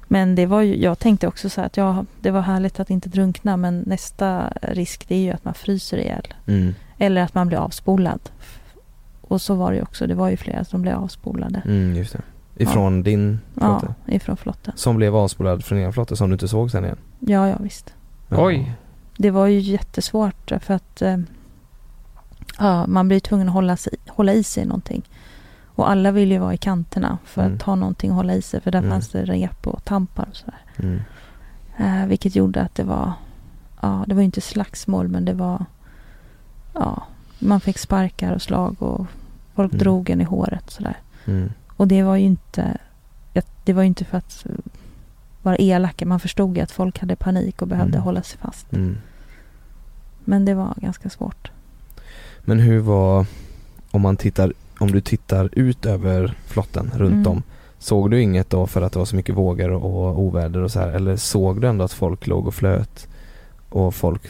[0.08, 2.90] Men det var ju, jag tänkte också så här att ja, det var härligt att
[2.90, 6.34] inte drunkna men nästa risk det är ju att man fryser ihjäl.
[6.46, 6.74] Mm.
[6.98, 8.20] Eller att man blir avspolad.
[9.20, 10.06] Och så var det ju också.
[10.06, 11.62] Det var ju flera som blev avspolade.
[11.64, 12.22] Mm, just det.
[12.64, 13.94] Ifrån din flotte?
[14.06, 14.72] Ja, ifrån flotten.
[14.76, 16.98] Som blev avspolad från er flotte som du inte såg sen igen?
[17.20, 17.94] Ja, ja visst.
[18.28, 18.46] Ja.
[18.46, 18.72] Oj.
[19.16, 21.16] Det var ju jättesvårt för att eh,
[22.58, 25.02] ja, man blir tvungen att hålla, sig, hålla i sig någonting.
[25.66, 27.54] Och alla ville ju vara i kanterna för Mm.
[27.56, 28.60] att ha någonting att hålla i sig.
[28.60, 28.90] För där Mm.
[28.90, 30.58] fanns det rep och tampar och sådär.
[30.76, 31.00] Mm.
[31.76, 33.12] Eh, vilket gjorde att det var,
[33.80, 35.64] ja det var ju inte slagsmål men det var,
[36.74, 37.02] ja
[37.38, 39.06] man fick sparkar och slag och
[39.54, 39.78] folk Mm.
[39.78, 40.96] drog en i håret sådär.
[41.24, 41.52] Mm.
[41.76, 42.78] Och det var ju inte,
[43.64, 44.46] det var ju inte för att
[45.42, 46.06] vara elaka.
[46.06, 48.04] Man förstod ju att folk hade panik och behövde Mm.
[48.04, 48.72] hålla sig fast.
[48.72, 48.96] Mm.
[50.24, 51.50] Men det var ganska svårt.
[52.48, 53.26] Men hur var,
[53.90, 57.26] om man tittar, om du tittar ut över flotten runt Mm.
[57.26, 57.42] om
[57.78, 60.78] Såg du inget då för att det var så mycket vågor och oväder och så
[60.80, 63.06] här eller såg du ändå att folk låg och flöt
[63.68, 64.22] och folk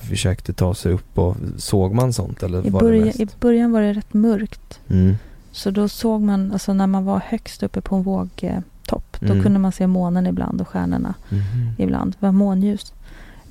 [0.00, 3.20] försökte ta sig upp och såg man sånt eller I, var det början, mest?
[3.20, 4.80] I början var det rätt mörkt.
[4.88, 5.14] Mm.
[5.52, 9.42] Så då såg man, alltså när man var högst uppe på en vågtopp, då Mm.
[9.42, 11.70] kunde man se månen ibland och stjärnorna Mhm.
[11.78, 12.12] ibland.
[12.20, 12.92] Det var månljus.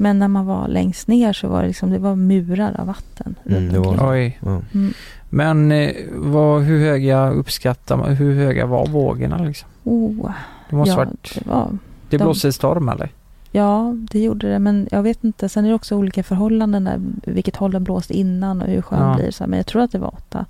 [0.02, 3.36] Men när man var längst ner så var det liksom, det var murar av vatten.
[3.46, 3.84] Mm.
[4.00, 4.40] Oj.
[4.46, 4.94] Mm.
[5.30, 9.70] Men eh, vad, hur höga uppskattar man, hur höga var vågorna liksom?
[9.84, 10.32] Oh,
[10.70, 11.78] Det måste ja, varit, det var...
[12.10, 13.10] det de- blåste storm eller?
[13.52, 14.60] Ja, det gjorde det.
[14.60, 15.50] Men jag vet inte.
[15.50, 17.00] Sen är det också olika förhållanden där.
[17.26, 19.16] Vilket håll den blåste innan och hur sjön Ja.
[19.16, 19.32] blir.
[19.32, 19.50] Så här.
[19.50, 20.46] Men jag tror att det var åtta,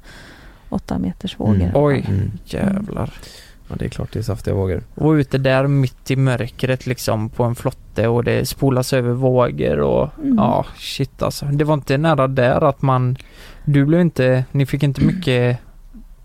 [0.70, 1.56] åtta meters vågor.
[1.56, 1.72] Mm.
[1.74, 2.06] Oj.
[2.10, 2.32] Mm.
[2.46, 3.14] jävlar.
[3.72, 4.84] Ja det är klart det är saftiga vågor.
[4.96, 9.80] Och ute där mitt i mörkret liksom på en flotte och det spolas över vågor
[9.80, 10.38] och Mm.
[10.38, 11.46] ja shit alltså.
[11.46, 13.18] Det var inte nära där att man,
[13.66, 15.58] du blev inte, ni fick inte mycket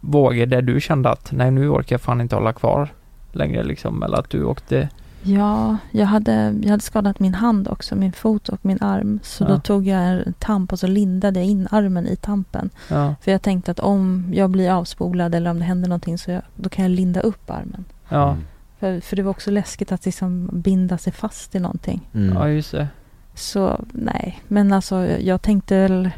[0.00, 2.88] vågor där du kände att nej nu orkar jag fan inte hålla kvar
[3.32, 4.88] längre liksom eller att du åkte
[5.26, 9.20] Ja, jag hade, jag hade skadat min hand också, min fot och min arm.
[9.22, 9.48] Så Ja.
[9.48, 12.70] då tog jag en tamp och så lindade jag in armen i tampen.
[12.88, 13.14] Ja.
[13.20, 16.42] För jag tänkte att om jag blir avspolad eller om det händer någonting så jag,
[16.56, 17.84] då kan jag linda upp armen.
[18.08, 18.44] Ja, Mm.
[18.80, 22.08] För, för det var också läskigt att liksom binda sig fast i någonting.
[22.14, 22.34] Mm.
[22.36, 22.88] ja just det.
[23.34, 26.10] Så nej, men alltså jag, jag tänkte väl...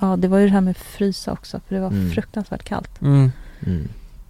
[0.00, 1.60] Ja, det var ju det här med frysa också.
[1.68, 2.10] För det var Mm.
[2.10, 3.02] fruktansvärt kallt.
[3.02, 3.32] Mm,
[3.66, 3.88] Mm.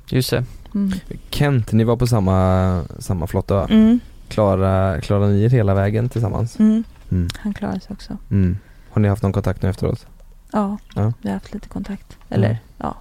[0.08, 0.44] Just det.
[0.74, 0.92] Mm.
[1.30, 3.66] Kent, ni var på samma, samma flotta va?
[3.70, 4.00] Mm.
[4.28, 6.58] Klara, klarade ni er hela vägen tillsammans?
[6.58, 6.84] Mm.
[7.10, 7.28] Mm.
[7.38, 8.16] Han klarade sig också.
[8.30, 8.58] Mm.
[8.90, 10.06] Har ni haft någon kontakt nu efteråt?
[10.52, 11.12] Ja, Ja.
[11.22, 12.16] vi har haft lite kontakt.
[12.28, 12.58] Eller Mm.
[12.78, 12.94] ja,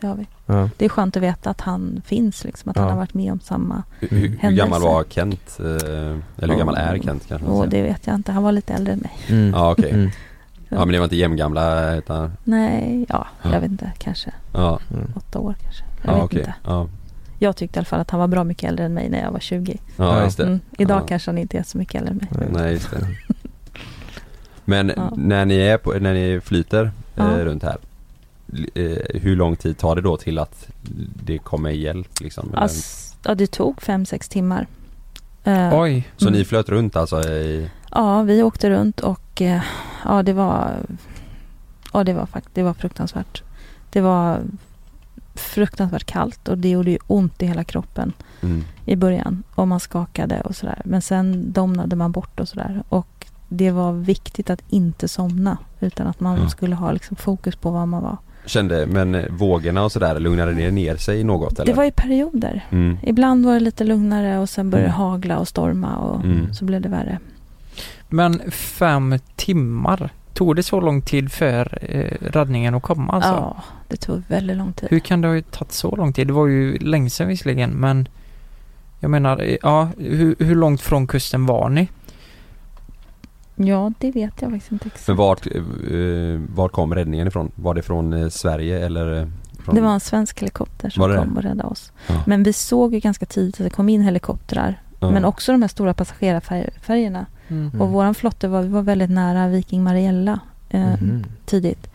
[0.00, 0.26] det har vi.
[0.46, 0.70] Ja.
[0.76, 2.82] Det är skönt att veta att han finns, liksom, att Ja.
[2.82, 3.82] han har varit med om samma.
[4.00, 4.64] Hur, hur, hur Händelse.
[4.64, 5.56] gammal var Kent?
[5.60, 7.46] Eh, eller hur gammal är Kent kanske?
[7.48, 7.70] man säger.
[7.70, 8.32] det vet jag inte.
[8.32, 9.12] Han var lite äldre än mig.
[9.28, 9.50] Mm.
[9.54, 10.12] Ja okej.
[10.68, 13.52] Ja men det var inte jämngamla utan, Nej, ja, Ja.
[13.52, 13.92] jag vet inte.
[13.98, 14.78] Kanske ja.
[14.90, 15.12] Mm.
[15.16, 15.84] åtta år kanske.
[16.02, 16.38] Jag Ja vet okej.
[16.38, 16.54] inte.
[16.64, 16.88] Ja.
[17.38, 19.30] Jag tyckte i alla fall att han var bra mycket äldre än mig när jag
[19.32, 19.78] var 20.
[19.96, 20.24] ja Ja.
[20.24, 20.44] just det.
[20.46, 20.60] Mm.
[20.78, 21.06] Idag Ja.
[21.06, 22.48] kanske han inte är så mycket äldre än mig.
[22.52, 23.06] Nej just det.
[24.64, 25.12] Men Ja.
[25.16, 26.90] när ni är på, när ni flyter eh,
[27.38, 27.44] Ja.
[27.44, 27.76] runt här
[28.74, 30.68] eh, Hur lång tid tar det då till att
[31.24, 32.50] det kommer hjälp liksom?
[32.54, 34.66] Alltså, ja, det tog fem, sex timmar.
[35.44, 36.08] Eh, Oj.
[36.16, 36.38] Så mm.
[36.38, 39.62] ni flöt runt alltså i, Ja, vi åkte runt och eh,
[40.04, 40.70] ja, det var,
[41.92, 43.42] ja, det var det var fruktansvärt.
[43.90, 44.40] Det var
[45.34, 48.12] fruktansvärt kallt och det gjorde ju ont i hela kroppen
[48.42, 48.64] mm.
[48.84, 49.42] i början.
[49.54, 50.82] Och man skakade och sådär.
[50.84, 52.82] Men sen domnade man bort och sådär.
[52.88, 55.58] Och det var viktigt att inte somna.
[55.80, 56.48] Utan att man Ja.
[56.48, 58.16] skulle ha liksom fokus på vad man var.
[58.46, 61.66] Kände, men eh, vågorna och sådär, lugnade det ner sig något eller?
[61.66, 62.64] Det var i perioder.
[62.70, 62.98] mm.
[63.02, 65.00] Ibland var det lite lugnare och sen började det Mm.
[65.10, 66.54] hagla och storma och Mm.
[66.54, 67.18] så blev det värre.
[68.08, 73.30] Men fem timmar, tog det så lång tid för eh, räddningen att komma alltså?
[73.30, 73.56] Ja,
[73.88, 74.88] det tog väldigt lång tid.
[74.90, 76.26] Hur kan det ha tagit så lång tid?
[76.26, 78.08] Det var ju länge sedan visserligen men
[79.00, 81.88] jag menar, eh, ja, hur, hur långt från kusten var ni?
[83.56, 85.08] Ja, det vet jag faktiskt inte exakt.
[85.08, 87.50] Men vart, eh, vart kom räddningen ifrån?
[87.54, 89.20] Var det från eh, Sverige eller?
[89.20, 89.28] eh,
[89.64, 89.74] Från...
[89.74, 91.92] Det var en svensk helikopter som kom och räddade oss.
[92.06, 92.22] Ja.
[92.26, 94.80] Men vi såg ju ganska tidigt att det kom in helikoptrar.
[95.00, 95.10] Ja.
[95.10, 97.26] Men också de här stora passagerarfärgerna.
[97.48, 97.80] Mm.
[97.80, 101.24] Och våran flotte var, vi var väldigt nära Viking Mariella eh, Mhm.
[101.44, 101.90] tidigt.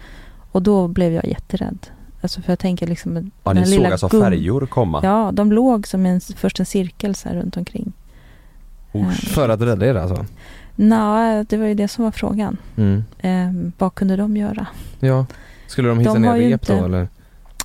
[0.51, 1.87] Och då blev jag jätterädd.
[2.21, 4.99] Alltså för jag tänker liksom den Ja, ni såg lilla alltså färjor komma?
[5.03, 7.93] Ja, de låg som en, först en cirkel så här runt omkring.
[8.95, 9.27] Usch.
[9.29, 10.25] För att rädda er alltså?
[10.75, 12.57] Nej, det var ju det som var frågan.
[12.77, 13.03] Mm.
[13.19, 14.67] Eh, vad kunde de göra?
[14.99, 15.25] Ja.
[15.67, 17.07] Skulle de hissa De ner rep då inte- eller?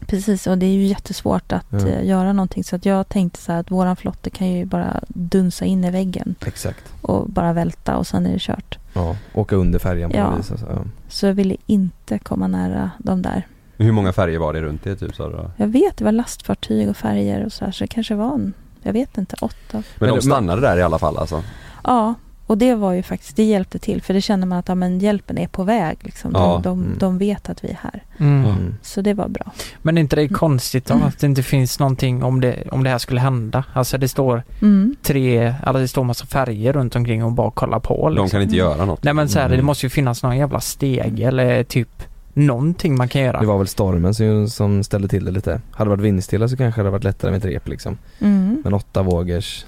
[0.07, 1.79] Precis, och det är ju jättesvårt att Ja.
[1.89, 2.65] eh, göra någonting.
[2.65, 5.91] Så att jag tänkte så här att våran flotte kan ju bara dunsa in i
[5.91, 6.85] väggen Exakt.
[7.03, 8.79] och bara välta och sen är det kört.
[8.93, 10.31] Ja, åka under färjan på Ja.
[10.31, 10.67] något vis alltså.
[10.71, 10.83] ja.
[11.09, 13.47] Så jag ville inte komma nära de där.
[13.77, 15.51] Hur många färger var det runt det typ då?
[15.57, 18.53] Jag vet, det var lastfartyg och färger och så här, så det kanske var en,
[18.83, 19.55] jag vet inte, åtta.
[19.73, 21.43] Men, Men de det- stannade där i alla fall alltså?
[21.85, 22.15] Ja,
[22.47, 24.03] och det var ju faktiskt, det hjälpte till.
[24.03, 25.99] För det kände man att ja, men hjälpen är på väg.
[26.01, 26.33] Liksom.
[26.33, 26.61] De, Ja.
[26.65, 26.99] de, Mm.
[26.99, 28.03] de vet att vi är här.
[28.19, 28.45] Mm.
[28.45, 28.75] Mm.
[28.83, 29.53] Så det var bra.
[29.83, 32.91] Men är inte det konstigt då, att det inte finns någonting om det, om det
[32.91, 33.65] här skulle hända?
[33.73, 34.97] Alltså det står Mm.
[35.03, 38.27] tre, eller det står massa färger runt omkring och bara kolla på liksom.
[38.27, 39.03] De kan inte göra något?
[39.05, 39.57] Nej men så här, Mm.
[39.59, 42.03] det måste ju finnas någon jävla steg eller typ
[42.35, 43.41] någonting man kan göra.
[43.41, 45.61] Det var väl stormen som, som ställde till det lite.
[45.71, 47.99] Hade det varit vindstilla så kanske det hade varit lättare med ett rep liksom.
[48.21, 48.61] Mm.
[48.65, 49.65] Men åtta vågors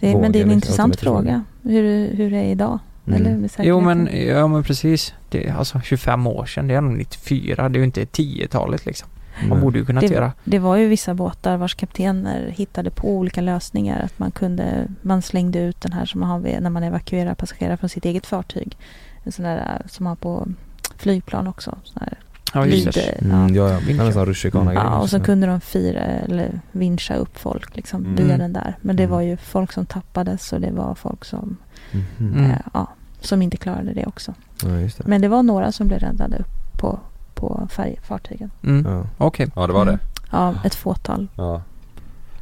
[0.00, 1.44] Det, men det är en liksom, intressant fråga.
[1.62, 2.78] Hur, hur det är idag.
[3.06, 3.20] Mm.
[3.26, 5.14] Eller Jo men, ja men precis.
[5.28, 8.86] Det är alltså 25 år sedan, det är nog 94, det är ju inte 10-talet
[8.86, 9.08] liksom.
[9.40, 9.60] Man Mm.
[9.60, 10.32] borde ju kunnat det, göra.
[10.44, 14.02] det var ju vissa båtar vars kaptener hittade på olika lösningar.
[14.02, 17.76] Att man kunde, man slängde ut den här som man har när man evakuerar passagerare
[17.76, 18.76] från sitt eget fartyg.
[19.24, 20.48] En sån där äh, som man har på
[20.96, 21.78] flygplan också.
[21.84, 22.18] Sån här
[22.54, 23.00] Ja just det.
[23.24, 23.78] Mm, ja, ja.
[23.86, 24.04] Vincha.
[24.06, 24.82] En sån rutschkana-grej.
[24.84, 25.26] Ja, och så kanske.
[25.26, 28.14] kunde de fira eller vinscha upp folk liksom Mm.
[28.26, 28.76] via den där.
[28.80, 29.14] Men det Mm.
[29.14, 31.56] var ju folk som tappades och det var folk som,
[31.92, 32.04] Mhm.
[32.20, 32.50] Mm.
[32.50, 32.88] eh, ja,
[33.20, 34.34] som inte klarade det också.
[34.62, 35.04] Ja, just det.
[35.06, 36.98] Men det var några som blev räddade upp på,
[37.34, 38.50] på färjefartygen.
[38.64, 38.92] Mm.
[38.92, 39.06] Ja.
[39.18, 39.50] Okej.
[39.56, 39.90] Ja det var det?
[39.92, 40.04] Mm.
[40.32, 41.28] Ja, ett fåtal.
[41.36, 41.62] Ja.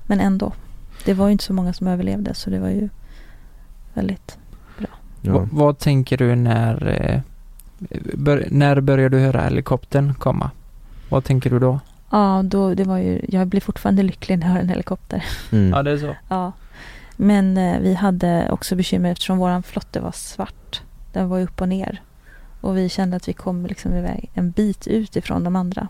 [0.07, 0.53] Men ändå.
[1.05, 2.89] Det var ju inte så många som överlevde så det var ju
[3.95, 4.39] väldigt...
[5.25, 5.33] Ja.
[5.33, 7.21] Va- Vad tänker du när, eh,
[8.15, 10.51] bör, när börjar du höra helikoptern komma?
[11.09, 11.81] Vad tänker du då?
[12.11, 15.25] Ja, då, det var ju, jag blir fortfarande lycklig när jag har en helikopter.
[15.53, 15.71] Mm.
[15.71, 16.17] Ja det är så.
[16.29, 16.53] Ja.
[17.17, 20.83] Men eh, vi hade också bekymmer eftersom våran flotte var svart.
[21.13, 22.03] Den var ju upp och ner.
[22.61, 25.89] Och vi kände att vi kom liksom iväg en bit ut ifrån de andra.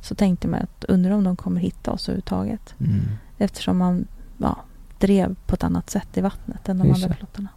[0.00, 2.74] Så tänkte man att undrar om de kommer hitta oss överhuvudtaget.
[2.80, 3.00] Mm.
[3.38, 4.06] Eftersom man
[4.38, 4.56] ja,
[4.98, 7.48] drev på ett annat sätt i vattnet än de Just andra flottarna.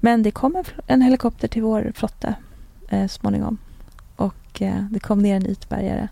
[0.00, 2.34] Men det kom en, en helikopter till vår flotte
[2.92, 3.58] eh, småningom.
[4.16, 6.08] Och eh, det kom ner en ytbärgare.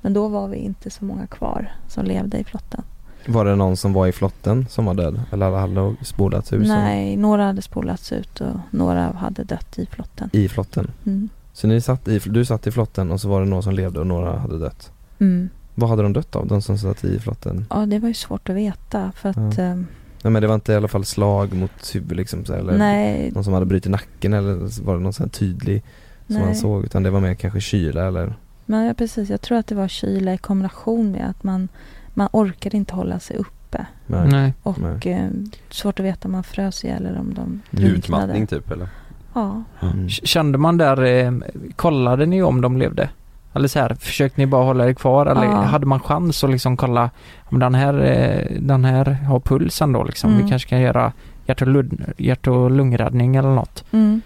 [0.00, 2.82] Men då var vi inte så många kvar som levde i flotten.
[3.26, 5.20] Var det någon som var i flotten som var död?
[5.32, 6.58] Eller alla hade spolats ur?
[6.64, 10.30] som- Nej, några hade spolats ut och några hade dött i flotten.
[10.32, 10.90] I flotten?
[11.06, 11.28] Mm.
[11.52, 14.00] Så ni satt i, du satt i flotten och så var det några som levde
[14.00, 14.92] och några hade dött?
[15.18, 15.48] Mm.
[15.74, 17.66] Vad hade de dött av, de som satt i flotten?
[17.70, 19.64] Ja, det var ju svårt att veta för att Ja.
[19.64, 19.74] eh,
[20.22, 23.30] Nej men det var inte i alla fall slag mot huvudet liksom så, eller Nej.
[23.34, 25.82] någon som hade brutit nacken eller var det någon sån här tydlig
[26.26, 26.44] som Nej.
[26.44, 28.34] man såg utan det var mer kanske kyla eller?
[28.66, 29.30] Men ja, precis.
[29.30, 31.68] Jag tror att det var kyla i kombination med att man,
[32.14, 33.86] man orkade inte hålla sig uppe.
[34.06, 34.54] Nej.
[34.62, 35.12] Och Nej.
[35.12, 35.28] eh,
[35.70, 37.98] svårt att veta om man frös ihjäl eller om de drunknade.
[37.98, 38.88] Utmattning typ eller?
[39.34, 39.62] Ja.
[39.82, 40.08] Mm.
[40.08, 41.32] Kände man där, eh,
[41.76, 43.08] kollade ni om de levde?
[43.54, 45.62] Eller så här, försökte ni bara hålla er kvar eller Ja.
[45.62, 47.10] hade man chans att liksom kolla
[47.44, 50.30] om den här, eh, den här har pulsen då liksom?
[50.30, 50.42] Mm.
[50.44, 51.12] Vi kanske kan göra
[51.46, 53.84] hjärt och, lung, hjärt och lungräddning eller något.
[53.90, 54.20] Mm.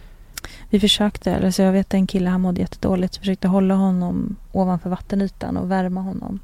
[0.70, 3.16] Vi försökte, eller så jag vet en kille han mådde jättedåligt.
[3.16, 6.38] Vi försökte hålla honom ovanför vattenytan och värma honom.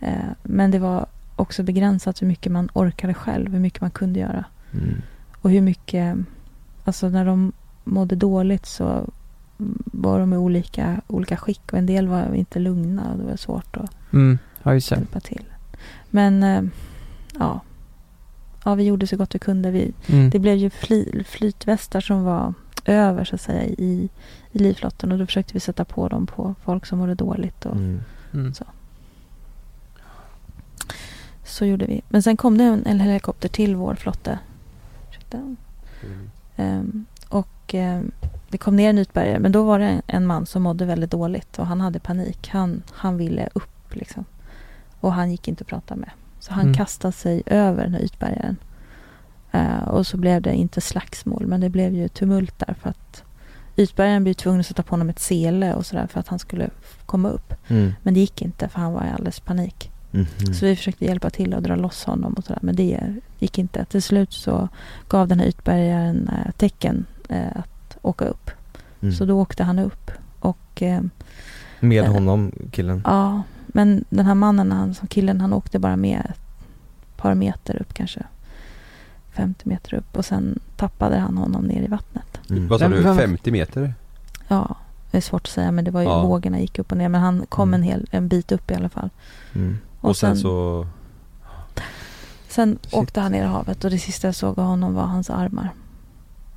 [0.00, 4.20] Eh, men det var också begränsat hur mycket man orkade själv, hur mycket man kunde
[4.20, 4.44] göra.
[4.72, 5.02] Mm.
[5.40, 6.16] Och hur mycket,
[6.84, 7.52] alltså när de
[7.84, 9.10] mådde dåligt så
[9.84, 13.36] var de i olika, olika skick och en del var inte lugna och det var
[13.36, 15.44] svårt att Mm, ja hjälpa till.
[16.10, 16.62] Men eh,
[17.38, 17.60] ja,
[18.64, 19.70] ja, vi gjorde så gott vi kunde.
[19.70, 20.30] Vi, Mm.
[20.30, 22.54] Det blev ju fly, flytvästar som var
[22.94, 24.08] över så att säga i,
[24.52, 27.66] i livflotten och då försökte vi sätta på dem på folk som mådde dåligt.
[27.66, 28.00] Och, Mm.
[28.32, 28.54] Mm.
[28.54, 28.64] Så.
[31.44, 32.02] så gjorde vi.
[32.08, 34.38] Men sen kom det en, en helikopter till vår flotte.
[35.10, 35.56] Ursäkta.
[36.56, 38.10] Ehm, och ehm,
[38.48, 41.10] det kom ner en ytbärgare men då var det en, en man som mådde väldigt
[41.10, 42.48] dåligt och han hade panik.
[42.52, 44.24] Han, han ville upp liksom.
[45.00, 46.10] Och han gick inte att prata med.
[46.40, 46.74] Så han Mm.
[46.74, 48.56] kastade sig över den här ytbärgaren.
[49.52, 53.24] Eh, och så blev det inte slagsmål men det blev ju tumult där för att
[53.76, 56.70] ytbärgaren blev tvungen att sätta på honom ett sele och sådär för att han skulle
[57.06, 57.54] komma upp.
[57.68, 57.92] Mm.
[58.02, 59.90] Men det gick inte för han var i alldeles panik.
[60.10, 60.54] Mhm.
[60.54, 62.58] Så vi försökte hjälpa till att dra loss honom och sådär.
[62.62, 63.00] Men det
[63.38, 63.84] gick inte.
[63.84, 64.68] Till slut så
[65.08, 68.50] gav den här ytbärgaren eh, tecken eh, att åka upp.
[69.00, 69.14] Mm.
[69.14, 70.10] Så då åkte han upp.
[70.40, 70.82] Och
[71.80, 73.02] Med honom, killen?
[73.04, 76.40] ja, men den här mannen, han, som killen, han åkte bara med ett
[77.16, 78.22] par meter upp kanske.
[79.40, 82.40] 50 meter upp och sen tappade han honom ner i vattnet.
[82.50, 82.68] Mm.
[82.68, 83.94] Vad sa du, vem- 50 meter?
[84.48, 84.76] Ja,
[85.10, 86.22] det är svårt att säga men det var ju Ja.
[86.22, 87.08] vågorna gick upp och ner.
[87.08, 87.80] Men han kom Mm.
[87.80, 89.10] en, hel, en bit upp i alla fall.
[89.54, 89.78] Mm.
[90.00, 90.86] Och, sen, så...
[92.48, 92.94] Sen Shit.
[92.94, 95.70] åkte han ner i havet och det sista jag såg av honom var hans armar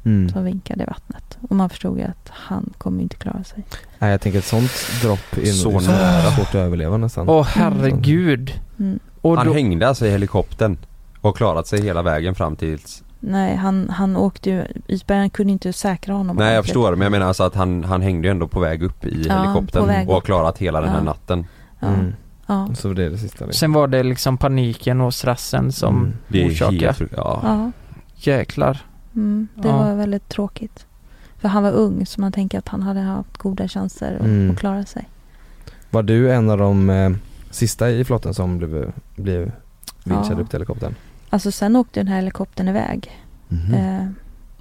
[0.06, 0.30] Mm.
[0.30, 1.38] som vinkade i vattnet.
[1.50, 3.64] Och man förstod ju att han kommer inte klara sig.
[4.00, 4.72] Nej jag tänker ett sånt
[5.02, 6.32] dropp är Så nog nära.
[6.32, 7.30] svårt att överleva nästan.
[7.30, 8.52] Åh herregud.
[8.80, 9.00] Mm.
[9.22, 10.78] Och Han då, hängde alltså i helikoptern
[11.24, 13.04] och klarat sig hela vägen fram tills...
[13.20, 16.36] Nej, han, han åkte ju, isbergaren kunde inte säkra honom.
[16.36, 18.84] Nej jag förstår men jag menar alltså att han, han hängde ju ändå på väg
[18.84, 21.04] upp i Ja, helikoptern och har klarat hela den här Ja.
[21.04, 21.46] natten.
[21.80, 22.14] Ja, Mm.
[22.48, 23.60] ja, Så det är det sista liksom.
[23.60, 26.14] sen var det liksom paniken och stressen som Mm.
[26.28, 26.86] Det orsakade.
[26.86, 27.02] helt.
[27.18, 27.40] Ja.
[27.44, 27.72] ja.
[28.16, 28.82] Jäklar.
[29.16, 29.78] Mm, det Ja.
[29.78, 30.86] var väldigt tråkigt.
[31.38, 34.52] För han var ung så man tänker att han hade haft goda chanser att, Mm.
[34.52, 35.10] att klara sig.
[35.90, 37.12] Var du en av de eh,
[37.50, 39.52] sista i flotten som blev, blev
[40.04, 40.42] vinschad Ja.
[40.42, 40.96] upp till helikoptern?
[41.34, 43.12] Alltså sen åkte den här helikoptern iväg.
[43.48, 43.74] Mhm.
[43.74, 44.06] Eh,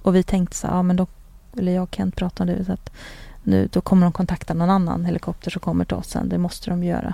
[0.01, 1.07] och vi tänkte så, ja men då,
[1.57, 2.91] eller jag och Kent pratade om det, så att
[3.43, 6.29] nu, då kommer de kontakta någon annan helikopter som kommer till oss sen.
[6.29, 7.13] Det måste de göra.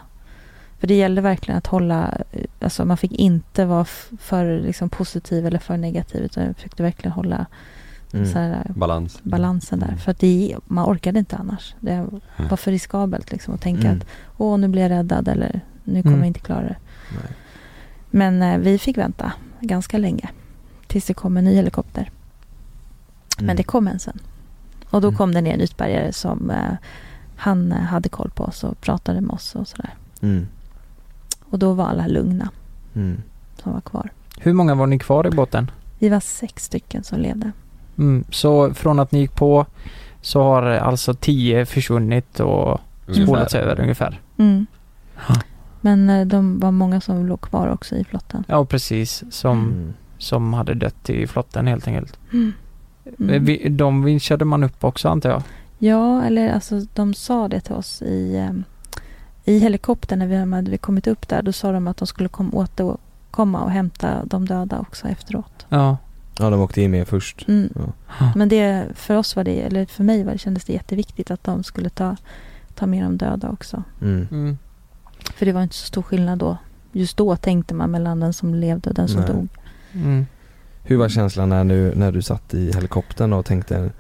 [0.80, 4.90] För det gällde verkligen att hålla, eh, alltså man fick inte vara f- för liksom,
[4.90, 7.46] positiv eller för negativ utan jag försökte verkligen hålla
[8.14, 8.34] Mm.
[8.34, 9.20] här, Balans.
[9.24, 9.96] balansen där.
[9.96, 11.76] För att det, man orkade inte annars.
[11.80, 12.06] Det
[12.50, 13.98] var för riskabelt liksom att tänka Mm.
[13.98, 14.06] att
[14.38, 16.20] åh nu blir jag räddad eller nu kommer Mm.
[16.20, 16.76] jag inte klara det.
[17.12, 17.32] Nej.
[18.10, 20.30] Men eh, vi fick vänta ganska länge
[20.88, 22.02] tills det kom en ny helikopter.
[23.38, 23.46] Mm.
[23.48, 24.20] Men det kom en sen.
[24.90, 25.18] Och då Mm.
[25.18, 26.74] kom det ner en ytbärgare som eh,
[27.36, 29.94] han eh, hade koll på oss och pratade med oss och sådär.
[30.22, 30.48] Mm.
[31.50, 32.50] Och då var alla lugna
[32.96, 33.22] Mm.
[33.64, 34.10] som var kvar.
[34.40, 35.72] Hur många var ni kvar i båten?
[36.00, 37.52] Vi var sex stycken som levde.
[37.98, 39.66] Mm, så från att ni gick på
[40.22, 42.80] så har alltså tio försvunnit och
[43.24, 44.20] spolats över ungefär.
[45.82, 46.06] Mm.
[46.06, 48.44] Men eh, de var många som låg kvar också i flotten.
[48.48, 49.94] Ja precis, som, Mm.
[50.18, 52.20] som hade dött i flotten helt enkelt.
[52.34, 52.54] Mm.
[53.20, 53.46] Mm.
[53.46, 55.42] Vi- De vinschade man upp också antar jag?
[55.80, 58.52] Ja, eller alltså de sa det till oss i, eh,
[59.54, 61.42] i helikoptern när vi hade kommit upp där.
[61.42, 62.98] Då sa de att de skulle komma åter,
[63.32, 65.66] komma och hämta de döda också efteråt.
[65.70, 65.98] Ja.
[66.40, 67.48] Ja, de åkte in med först.
[67.48, 67.70] Mm.
[68.20, 68.32] Ja.
[68.36, 71.44] Men det, för oss var det, eller för mig var det, kändes det jätteviktigt att
[71.44, 72.16] de skulle ta,
[72.76, 73.84] ta med de döda också.
[74.02, 74.58] Mm.
[75.20, 75.34] Mm.
[75.36, 76.58] För det var inte så stor skillnad då.
[76.92, 79.30] Just då tänkte man mellan den som levde och den som Nej.
[79.30, 79.48] dog.
[79.94, 80.26] Mm.
[80.84, 83.92] Hur var känslan när du, när du satt i helikoptern och tänkte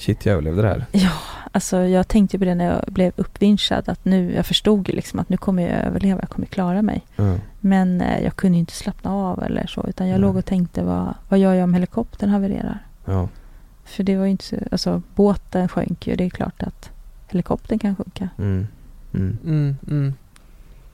[0.00, 0.86] Shit, jag överlevde det här.
[0.92, 1.12] Ja,
[1.52, 5.18] alltså jag tänkte på det när jag blev uppvinschad att nu, jag förstod ju liksom
[5.18, 7.06] att nu kommer jag överleva, jag kommer klara mig.
[7.16, 7.34] Ja.
[7.60, 10.20] Men eh, jag kunde ju inte slappna av eller så, utan jag Nej.
[10.20, 12.78] låg och tänkte vad, vad gör jag om helikoptern havererar?
[13.04, 13.28] Ja.
[13.84, 16.90] För det var ju inte så, alltså båten sjönk ju, det är klart att
[17.28, 18.28] helikoptern kan sjunka.
[18.38, 18.66] Mm.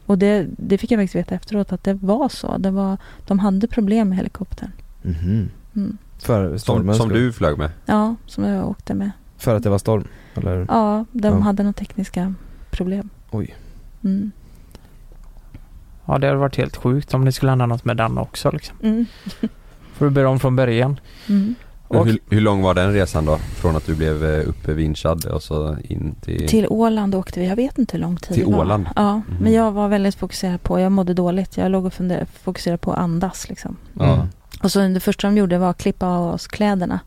[0.06, 2.58] Och det, det fick jag faktiskt veta efteråt att det var så.
[2.58, 2.96] Det var,
[3.26, 4.70] de hade problem med helikoptern.
[5.02, 5.48] Mhm.
[5.76, 5.98] Mm.
[6.18, 7.70] För Som, stormen som du flög med?
[7.86, 9.10] Ja, som jag åkte med.
[9.36, 10.04] För att det var storm?
[10.34, 10.66] Eller?
[10.68, 11.40] Ja, de Ja.
[11.40, 12.34] hade några tekniska
[12.70, 13.10] problem.
[13.30, 13.54] Oj.
[14.04, 14.30] Mm.
[16.06, 18.76] Ja, det hade varit helt sjukt om det skulle hända något med den också liksom.
[18.82, 19.06] Mm.
[19.94, 21.00] Får du börja om från början.
[21.28, 21.54] Mm.
[21.88, 23.36] Och, hur, hur lång var den resan då?
[23.36, 26.48] Från att du blev eh, uppvinschad och så in till...
[26.48, 27.46] Till Åland åkte vi.
[27.48, 28.60] Jag vet inte hur lång tid Till det var.
[28.60, 28.86] Åland?
[28.96, 29.24] Ja, Mhm.
[29.40, 31.56] men jag var väldigt fokuserad på, jag mådde dåligt.
[31.56, 33.76] Jag låg och funderade, fokuserade på att andas liksom.
[33.92, 34.26] Ja.
[34.62, 37.00] Och så det första de gjorde var att klippa av oss kläderna.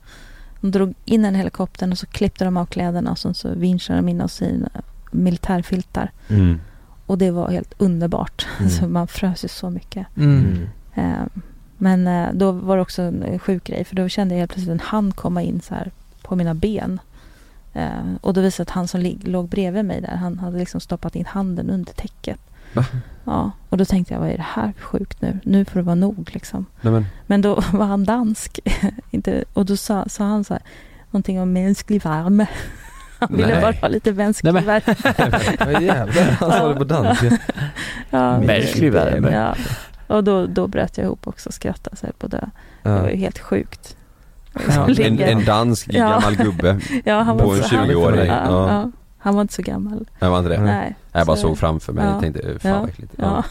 [0.62, 4.00] De drog in en helikoptern och så klippte de av kläderna och sen så vinschade
[4.00, 6.12] de in oss i eh, militärfiltar.
[6.28, 6.60] Mm.
[7.06, 8.48] Och det var helt underbart.
[8.58, 8.66] Mm.
[8.66, 10.08] Alltså man frös ju så mycket.
[10.18, 10.68] mm.
[10.96, 11.04] Eh,
[11.82, 14.52] Men eh, då var det också en eh, sjuk grej för då kände jag helt
[14.52, 17.00] plötsligt en hand komma in så här på mina ben.
[17.74, 17.90] Eh,
[18.22, 21.26] Och då visade att han som låg bredvid mig där, han hade liksom stoppat in
[21.26, 22.40] handen under täcket.
[22.74, 22.86] Va?
[23.26, 25.40] Ja, och då tänkte jag, vad är det här sjukt nu?
[25.44, 26.66] Nu får det vara nog liksom.
[26.82, 28.60] Nej, men, då var han dansk.
[29.12, 30.64] Inte, och då sa, sa han så här,
[31.12, 32.48] någonting om mänsklig värme.
[33.22, 33.62] Han ville Nej.
[33.62, 34.96] bara ha lite mänsklig Nej, värme.
[35.74, 37.38] Vad jävlar, han sa det på danska.
[38.10, 39.32] Ja, Mänsklig värme.
[39.32, 39.56] Ja.
[40.10, 42.50] Och då, då bröt jag ihop också och skrattade så här på det.
[42.84, 43.96] Det var ju helt sjukt.
[44.68, 44.86] Ja.
[44.88, 46.10] en, Ligga- en dansk Ja.
[46.10, 48.28] gammal gubbe ja, han på var en så, han, 20-åring.
[48.28, 48.70] ja, Ja.
[48.74, 48.92] ja.
[49.22, 50.06] Han var inte så gammal.
[50.20, 50.58] Nej, var inte det?
[50.62, 50.76] Nej.
[50.76, 50.96] Nej.
[51.12, 52.14] Jag bara Så- såg framför mig Ja.
[52.16, 52.80] och tänkte, fan Ja.
[52.80, 53.14] vad äckligt.
[53.18, 53.44] Ja.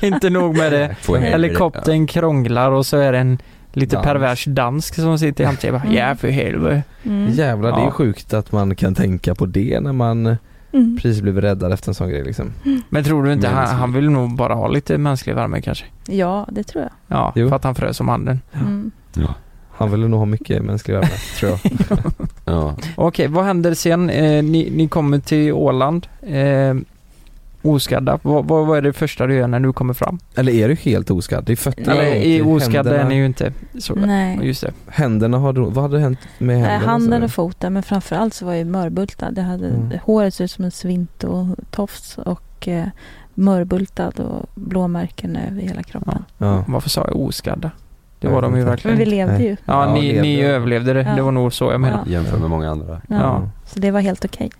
[0.00, 0.96] Inte nog med det.
[1.18, 3.38] Helikoptern krånglar och så är det en
[3.72, 4.04] lite Dans.
[4.06, 5.94] pervers dansk som sitter i bara, Mm.
[5.94, 6.82] ja för helvete.
[7.02, 7.30] Mm.
[7.32, 10.36] Jävlar, det är sjukt att man kan tänka på det när man
[10.72, 10.96] Mm.
[10.96, 12.52] precis blev räddad efter en sån grej liksom.
[12.88, 15.84] Men tror du inte, han, han vill nog bara ha lite mänsklig värme kanske?
[16.08, 16.92] Ja, det tror jag.
[17.18, 17.48] Ja, Jo.
[17.48, 18.40] för att han frös om handen.
[18.54, 18.90] Mm.
[19.74, 21.08] Han ville nog ha mycket mänsklig värme,
[21.38, 21.60] tror jag.
[22.44, 22.74] Ja.
[22.96, 24.10] Okej, vad händer sen?
[24.10, 26.06] Eh, ni, ni kommer till Åland.
[26.22, 26.74] Eh,
[27.62, 28.18] oskadda.
[28.22, 30.18] Vad, vad, vad är det första du gör när du kommer fram?
[30.34, 31.44] Eller är du helt oskadd?
[31.44, 33.52] Det är fötterna i det oskadda är ni ju inte.
[33.78, 34.38] Så, Nej.
[34.42, 34.72] Just det.
[34.88, 36.92] Händerna har, du- vad hade hänt med Nej, händerna?
[36.92, 39.30] handen och foten, men framförallt så var jag mörbultad.
[39.30, 39.98] Det hade, Mm.
[40.02, 42.86] Håret såg ut som en svintotofs och eh,
[43.34, 46.24] mörbultad och blåmärken över hela kroppen.
[46.38, 46.44] du?
[46.46, 46.64] Ja.
[46.68, 47.70] Varför sa jag oskadda?
[48.20, 48.96] Det var de ju verkligen.
[48.96, 49.44] Men vi levde Nej.
[49.44, 49.56] ju.
[49.64, 50.22] Ja, Ja, ni, levde.
[50.22, 51.02] ni överlevde det.
[51.02, 51.14] Ja.
[51.16, 52.10] Det var nog så jag menade.
[52.10, 53.00] Jämför med många andra.
[53.08, 53.16] Ja.
[53.16, 53.48] Ja.
[53.66, 54.50] Så det var helt okej.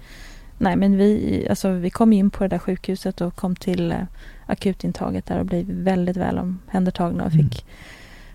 [0.62, 3.98] Nej, men vi, alltså, vi kom in på det där sjukhuset och kom till eh,
[4.46, 7.48] akutintaget där och blev väldigt väl omhändertagna och Mm.
[7.48, 7.66] fick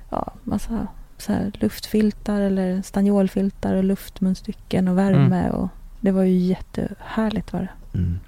[0.09, 5.49] ja, massa så här, luftfiltar eller stanniolfiltar och luftmunstycken och värme.
[5.49, 5.69] Och
[5.99, 7.97] det var ju jättehärligt var det.
[7.97, 8.19] Mm.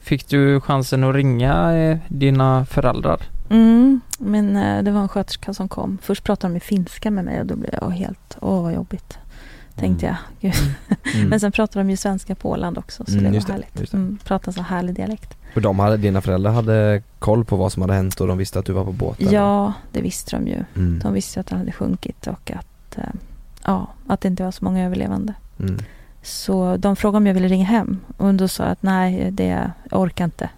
[0.00, 3.22] Fick du chansen att ringa eh, dina föräldrar?
[3.50, 5.98] Mm, men eh, det var en sköterska som kom.
[6.02, 9.18] Först pratade de i finska med mig och då blev jag helt, åh vad jobbigt.
[9.76, 10.16] Tänkte jag.
[10.40, 10.54] Gud.
[11.14, 11.28] Mm.
[11.28, 13.74] Men sen pratade de ju svenska på Åland också så Mm, det var det, härligt.
[13.74, 13.94] det.
[13.94, 15.36] Mm, pratade så härlig dialekt.
[15.54, 18.58] För de hade, dina föräldrar hade koll på vad som hade hänt och de visste
[18.58, 19.30] att du var på båten?
[19.32, 20.64] Ja, det visste de ju.
[20.76, 20.98] Mm.
[20.98, 23.04] De visste att han hade sjunkit och att, eh,
[23.64, 25.34] ja, att det inte var så många överlevande.
[25.60, 25.78] Mm.
[26.22, 29.70] Så de frågade om jag ville ringa hem och då sa jag att nej, det,
[29.90, 30.50] jag orkar inte.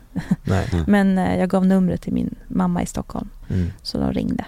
[0.42, 0.68] Nej.
[0.72, 0.84] Mm.
[0.88, 3.28] Men eh, jag gav numret till min mamma i Stockholm.
[3.50, 3.72] Mm.
[3.82, 4.44] Så de ringde.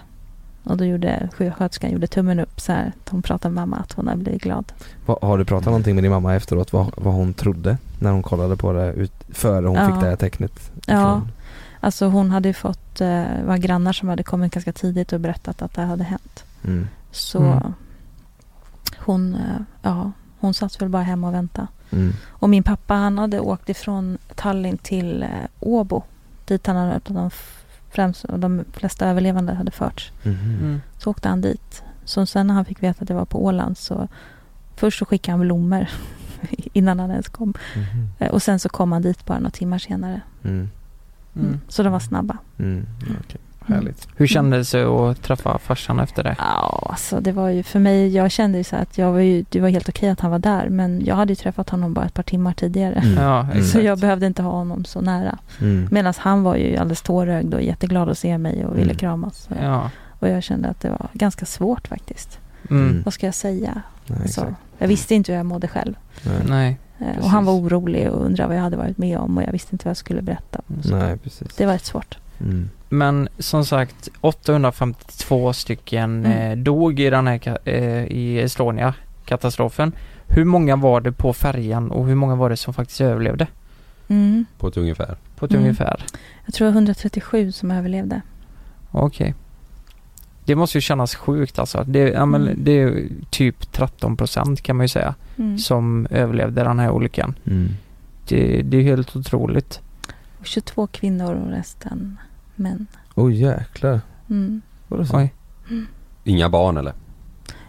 [0.67, 2.91] Och då gjorde sjuksköterskan gjorde tummen upp så här.
[3.03, 4.71] att Hon pratade med mamma att hon hade blivit glad.
[5.05, 8.23] Va, har du pratat någonting med din mamma efteråt vad, vad hon trodde när hon
[8.23, 9.85] kollade på det ut, före hon Ja.
[9.91, 10.71] fick det här tecknet?
[10.85, 11.21] Ja.
[11.79, 15.61] Alltså hon hade ju fått, eh, var grannar som hade kommit ganska tidigt och berättat
[15.61, 16.43] att det hade hänt.
[16.63, 16.87] Mm.
[17.11, 17.73] Så Mm.
[18.97, 21.67] hon, eh, ja, hon satt väl bara hemma och väntade.
[21.91, 22.13] Mm.
[22.29, 26.03] Och min pappa han hade åkt ifrån Tallinn till eh, Åbo.
[26.45, 27.29] Dit han hade hört att de,
[27.97, 30.11] främst, de flesta överlevande hade förts.
[30.23, 30.33] Mhm.
[30.61, 30.81] Mm.
[30.97, 31.83] Så åkte han dit.
[32.05, 34.07] Så sen när han fick veta att jag var på Åland så
[34.75, 35.87] först så skickade han blommor
[36.73, 37.53] innan han ens kom.
[38.19, 40.21] Eh, Och sen så kom han dit bara några timmar senare.
[40.43, 40.69] Mm.
[41.35, 41.59] Mm.
[41.67, 42.37] Så de var snabba.
[42.59, 42.85] Mm.
[43.67, 43.75] Okej.
[43.75, 44.07] Härligt.
[44.15, 46.35] Hur kändes det att träffa farsan efter det?
[46.39, 49.45] Ja, alltså det var ju för mig, jag kände ju så att jag var ju,
[49.49, 52.05] det var helt okej att han var där men jag hade ju träffat honom bara
[52.05, 52.93] ett par timmar tidigare.
[52.95, 53.23] Mm.
[53.23, 53.63] Ja, Mm.
[53.63, 55.37] Så jag behövde inte ha honom så nära.
[55.61, 55.87] Mm.
[55.91, 58.97] Medan han var ju alldeles tårögd och jätteglad att se mig och ville Mm.
[58.97, 59.37] kramas.
[59.37, 59.89] Så- Ja.
[60.19, 62.39] Och jag kände att det var ganska svårt faktiskt.
[62.69, 63.01] Mm.
[63.05, 63.81] Vad ska jag säga?
[64.07, 64.55] Nej, Så, exakt.
[64.77, 65.93] jag visste inte hur jag mådde själv.
[66.25, 66.35] Nej.
[66.49, 66.77] Nej.
[66.99, 67.23] Eh, Precis.
[67.23, 69.75] Och han var orolig och undrade vad jag hade varit med om och jag visste
[69.75, 70.61] inte vad jag skulle berätta.
[70.83, 71.55] Så Nej, precis.
[71.55, 72.17] Det var rätt svårt.
[72.39, 72.69] Mm.
[72.89, 76.51] Men som sagt, 852 stycken Mm.
[76.51, 79.91] eh, dog i den här eh, i Estonia-katastrofen.
[80.27, 83.47] Hur många var det på färjan och hur många var det som faktiskt överlevde?
[84.07, 84.45] Mm.
[84.59, 85.15] På ett ungefär.
[85.35, 85.63] På ett Mm.
[85.63, 86.05] ungefär?
[86.45, 88.21] Jag tror 137 som överlevde.
[88.91, 89.33] Okej.
[90.45, 91.83] Det måste ju kännas sjukt alltså.
[91.87, 92.55] Det, ja, men Mm.
[92.63, 95.57] det är typ 13 procent kan man ju säga Mm.
[95.57, 97.35] som överlevde den här olyckan.
[97.45, 97.69] Mm.
[98.27, 99.81] Det, det är helt otroligt.
[100.39, 102.17] Och 22 kvinnor och resten
[102.55, 102.87] män.
[103.15, 104.01] Oj jäklar.
[104.29, 104.61] Mm.
[104.87, 105.17] Vadå så?
[105.17, 105.33] Oj.
[106.23, 106.93] Inga barn eller?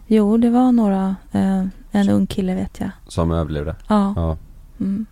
[0.07, 1.17] Jo, det var några.
[1.33, 2.91] Eh, en ung kille vet jag.
[3.07, 3.77] Som överlevde?
[3.89, 4.13] Ja.
[4.17, 4.37] Ja.
[4.81, 5.07] Mm.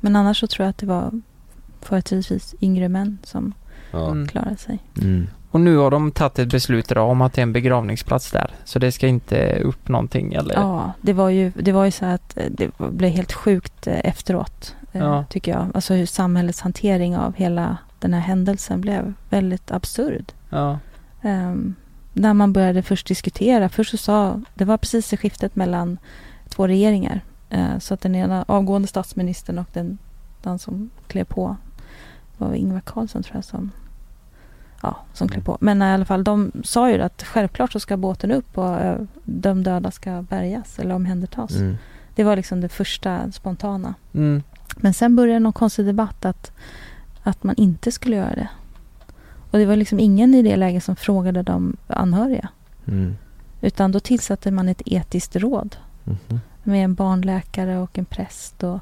[0.00, 1.20] Men annars så tror jag att det var
[1.80, 3.54] företrädesvis yngre män som
[3.90, 4.10] ja.
[4.10, 4.28] Mm.
[4.28, 4.78] klarade sig.
[5.02, 5.26] Mm.
[5.50, 8.50] Och nu har de tagit ett beslut idag om att det är en begravningsplats där.
[8.64, 10.54] Så det ska inte upp någonting eller?
[10.54, 14.00] Ja, det var ju, det var ju så att eh, det blev helt sjukt eh,
[14.04, 14.74] efteråt.
[14.94, 15.24] Eh, Ja.
[15.30, 15.66] Tycker jag.
[15.74, 20.32] Alltså hur samhällets hantering av hela den här händelsen blev väldigt absurd.
[20.50, 20.78] Ja.
[21.22, 21.74] Um,
[22.12, 23.68] när man började först diskutera.
[23.68, 25.98] Först så sa, det var precis i skiftet mellan
[26.48, 27.20] två regeringar.
[27.50, 29.98] Eh, så att den ena avgående statsministern och den,
[30.42, 31.56] den som klev på
[32.38, 33.70] var Ingvar Carlsson tror jag som,
[34.82, 35.58] ja, som klev på.
[35.60, 38.98] Men i alla fall, de sa ju att självklart så ska båten upp och eh,
[39.24, 41.56] de döda ska bärgas eller omhändertas.
[41.56, 41.76] Mm.
[42.14, 43.94] Det var liksom det första spontana.
[44.12, 44.42] Mm.
[44.76, 46.52] Men sen började någon konstig debatt att,
[47.22, 48.48] att man inte skulle göra det.
[49.50, 52.48] Och det var liksom ingen i det läget som frågade de anhöriga.
[52.86, 53.16] Mm.
[53.60, 56.40] Utan då tillsatte man ett etiskt råd Mhm.
[56.62, 58.80] med en barnläkare och en präst och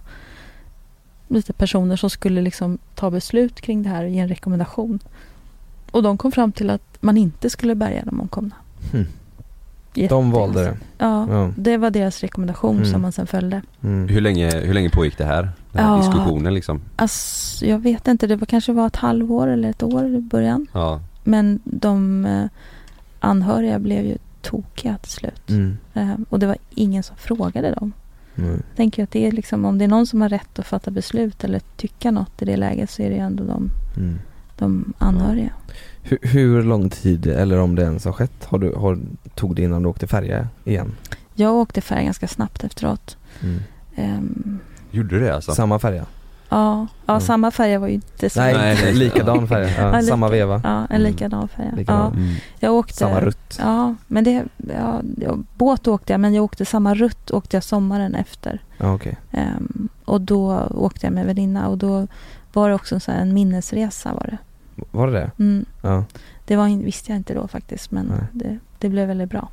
[1.29, 4.99] lite personer som skulle liksom ta beslut kring det här och ge en rekommendation.
[5.91, 8.55] Och de kom fram till att man inte skulle bärga de omkomna.
[8.93, 9.07] Hmm.
[9.95, 10.77] De valde det.
[10.99, 11.51] Ja, Ja.
[11.57, 12.93] det var deras rekommendation Mm.
[12.93, 13.63] som man sen följde.
[13.83, 14.09] Mm.
[14.09, 15.51] Hur, länge, hur länge pågick det här?
[15.73, 15.97] Den här Ja.
[16.03, 16.81] diskussionen liksom?
[16.97, 20.67] Alltså, jag vet inte, det var kanske var ett halvår eller ett år i början.
[20.73, 21.01] Ja.
[21.25, 22.45] Men de eh,
[23.21, 25.51] anhöriga blev ju tokiga till slut.
[25.51, 25.79] Mm.
[25.95, 27.93] Eh, och det var ingen som frågade dem.
[28.37, 28.51] Mm.
[28.51, 30.91] Jag tänker att det är liksom, om det är någon som har rätt att fatta
[30.91, 34.19] beslut eller tycka något i det läget så är det ju ändå de, Mm.
[34.59, 35.51] de anhöriga.
[36.03, 38.99] Hur, hur lång tid, eller om det ens har skett, har du, har,
[39.35, 40.93] tog det innan du åkte färja igen?
[41.35, 43.17] Jag åkte färja ganska snabbt efteråt.
[43.43, 43.61] Mm.
[43.97, 44.59] Ehm,
[44.91, 45.53] Gjorde du det alltså?
[45.55, 46.07] Samma färja?
[46.49, 47.21] ja, ja Mm.
[47.21, 49.69] samma färja var ju inte så Nej, Nej, likadan färja.
[49.83, 50.61] Ja, Ja, samma lika- veva.
[50.65, 51.03] Ja, en Mm.
[51.03, 51.73] likadan färja.
[51.77, 52.13] Likadan.
[52.15, 52.35] Ja, Mm.
[52.59, 53.59] jag åkte, Samma rutt.
[53.59, 57.65] Ja, men det, ja, jag- båt åkte jag, men jag åkte samma rutt åkte jag
[57.65, 58.61] sommaren efter.
[58.79, 59.17] Ja, okej.
[59.31, 62.07] Ehm, och då åkte jag med väninna och då
[62.53, 64.39] var det också så här, en minnesresa var det.
[64.91, 65.31] Var det det?
[65.39, 65.65] Mm.
[65.83, 66.05] Ja.
[66.45, 69.49] Det var, visste jag inte då faktiskt, men det, det blev väldigt bra.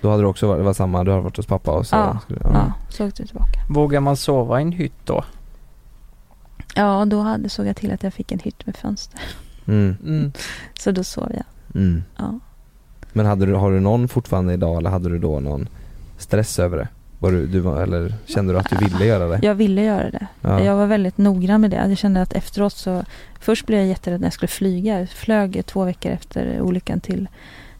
[0.00, 1.96] Då hade du också varit, det var samma, du hade varit hos pappa och så?
[1.96, 3.60] Ja, skulle- Ja, så åkte vi tillbaka.
[3.70, 5.24] Vågar man sova i en hytt då?
[6.74, 9.20] Ja, då hade, såg jag till att jag fick en hytt med fönster.
[9.66, 9.96] Mm.
[10.04, 10.32] Mm.
[10.78, 11.44] Så då sov jag.
[11.82, 12.02] Mm.
[12.16, 12.38] Ja.
[13.12, 15.68] Men hade du, har du någon fortfarande idag eller hade du då någon
[16.18, 16.88] stress över det?
[17.18, 19.46] Var du, du var, eller kände du att du ville göra det?
[19.46, 20.26] Jag ville göra det.
[20.40, 20.60] Ja.
[20.64, 21.76] Jag var väldigt noggrann med det.
[21.88, 23.04] Jag kände att efteråt så...
[23.40, 24.98] Först blev jag jätterädd när jag skulle flyga.
[25.00, 27.28] Jag flög två veckor efter olyckan till,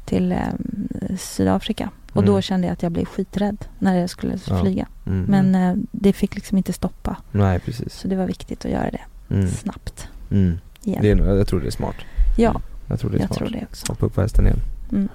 [0.05, 1.91] till ehm, Sydafrika.
[2.13, 2.43] Och då Mm.
[2.43, 4.61] kände jag att jag blev skiträdd när jag skulle Ja.
[4.63, 4.87] flyga.
[5.07, 5.25] Mm.
[5.25, 7.17] Men eh, det fick liksom inte stoppa.
[7.33, 7.95] Nej, precis.
[7.95, 9.49] Så det var viktigt att göra det Mm.
[9.49, 10.09] snabbt.
[10.31, 10.59] Mm.
[10.85, 11.03] Igen.
[11.03, 11.95] Det är, jag tror det är smart.
[12.37, 13.39] Ja, Jag tror det är jag smart.
[13.39, 13.93] tror det också.
[13.93, 15.09] Hoppa upp på hästen igen.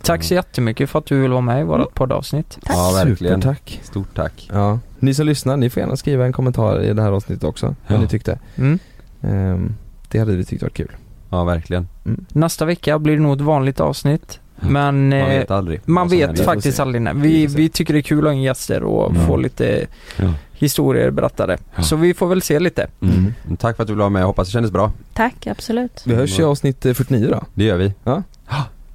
[0.00, 0.18] Mm.
[0.18, 2.58] Tack så jättemycket för att du vill vara med i vårt poddavsnitt.
[2.62, 2.76] Tack.
[2.76, 3.40] Ja, verkligen.
[3.42, 3.80] Supertack.
[3.82, 4.48] Stort tack.
[4.52, 4.78] Ja.
[4.98, 7.66] Ni som lyssnar, ni får gärna skriva en kommentar i det här avsnittet också.
[7.86, 8.02] Vad Ja.
[8.02, 8.38] ni tyckte.
[8.56, 8.78] Mm.
[9.22, 9.74] Ehm,
[10.08, 10.90] det hade vi tyckt varit kul.
[11.30, 11.88] Ja, verkligen.
[12.28, 14.40] Nästa vecka blir det nog ett vanligt avsnitt.
[14.62, 14.72] Men
[15.08, 15.80] Man eh, vet aldrig.
[15.84, 17.02] man vad vet faktiskt aldrig.
[17.02, 17.14] när.
[17.14, 19.20] Vi Vi, tycker det är kul att ha in gäster och Ja.
[19.26, 19.86] få lite
[20.16, 20.32] Ja.
[20.52, 21.58] historier berättade.
[21.76, 21.82] Ja.
[21.82, 22.86] Så vi får väl se lite.
[23.02, 23.34] Mm.
[23.58, 24.92] Tack för att du ville vara med, hoppas det kändes bra.
[25.14, 26.02] Tack, absolut.
[26.06, 27.42] Vi hörs i avsnitt eh, 49 då.
[27.54, 27.94] Det gör vi.
[28.04, 28.22] Ja.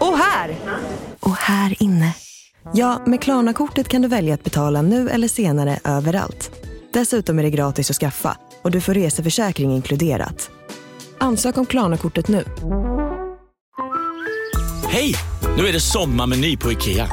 [0.00, 0.56] Och här!
[1.20, 2.14] Och här inne.
[2.74, 6.50] Ja, med Klarna-kortet kan du välja att betala nu eller senare överallt.
[6.92, 10.50] Dessutom är det gratis att skaffa och du får reseförsäkring inkluderat.
[11.18, 12.44] Ansök om Klarna-kortet nu.
[14.88, 15.14] Hej!
[15.56, 17.08] Nu är det sommarmeny på IKEA.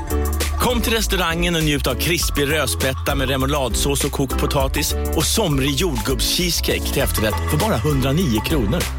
[0.60, 5.70] Kom till restaurangen och njut av krispig rödspätta med remouladsås och kokt potatis och somrig
[5.70, 8.99] jordgubbscheesecake till efterrätt för bara 109 kronor.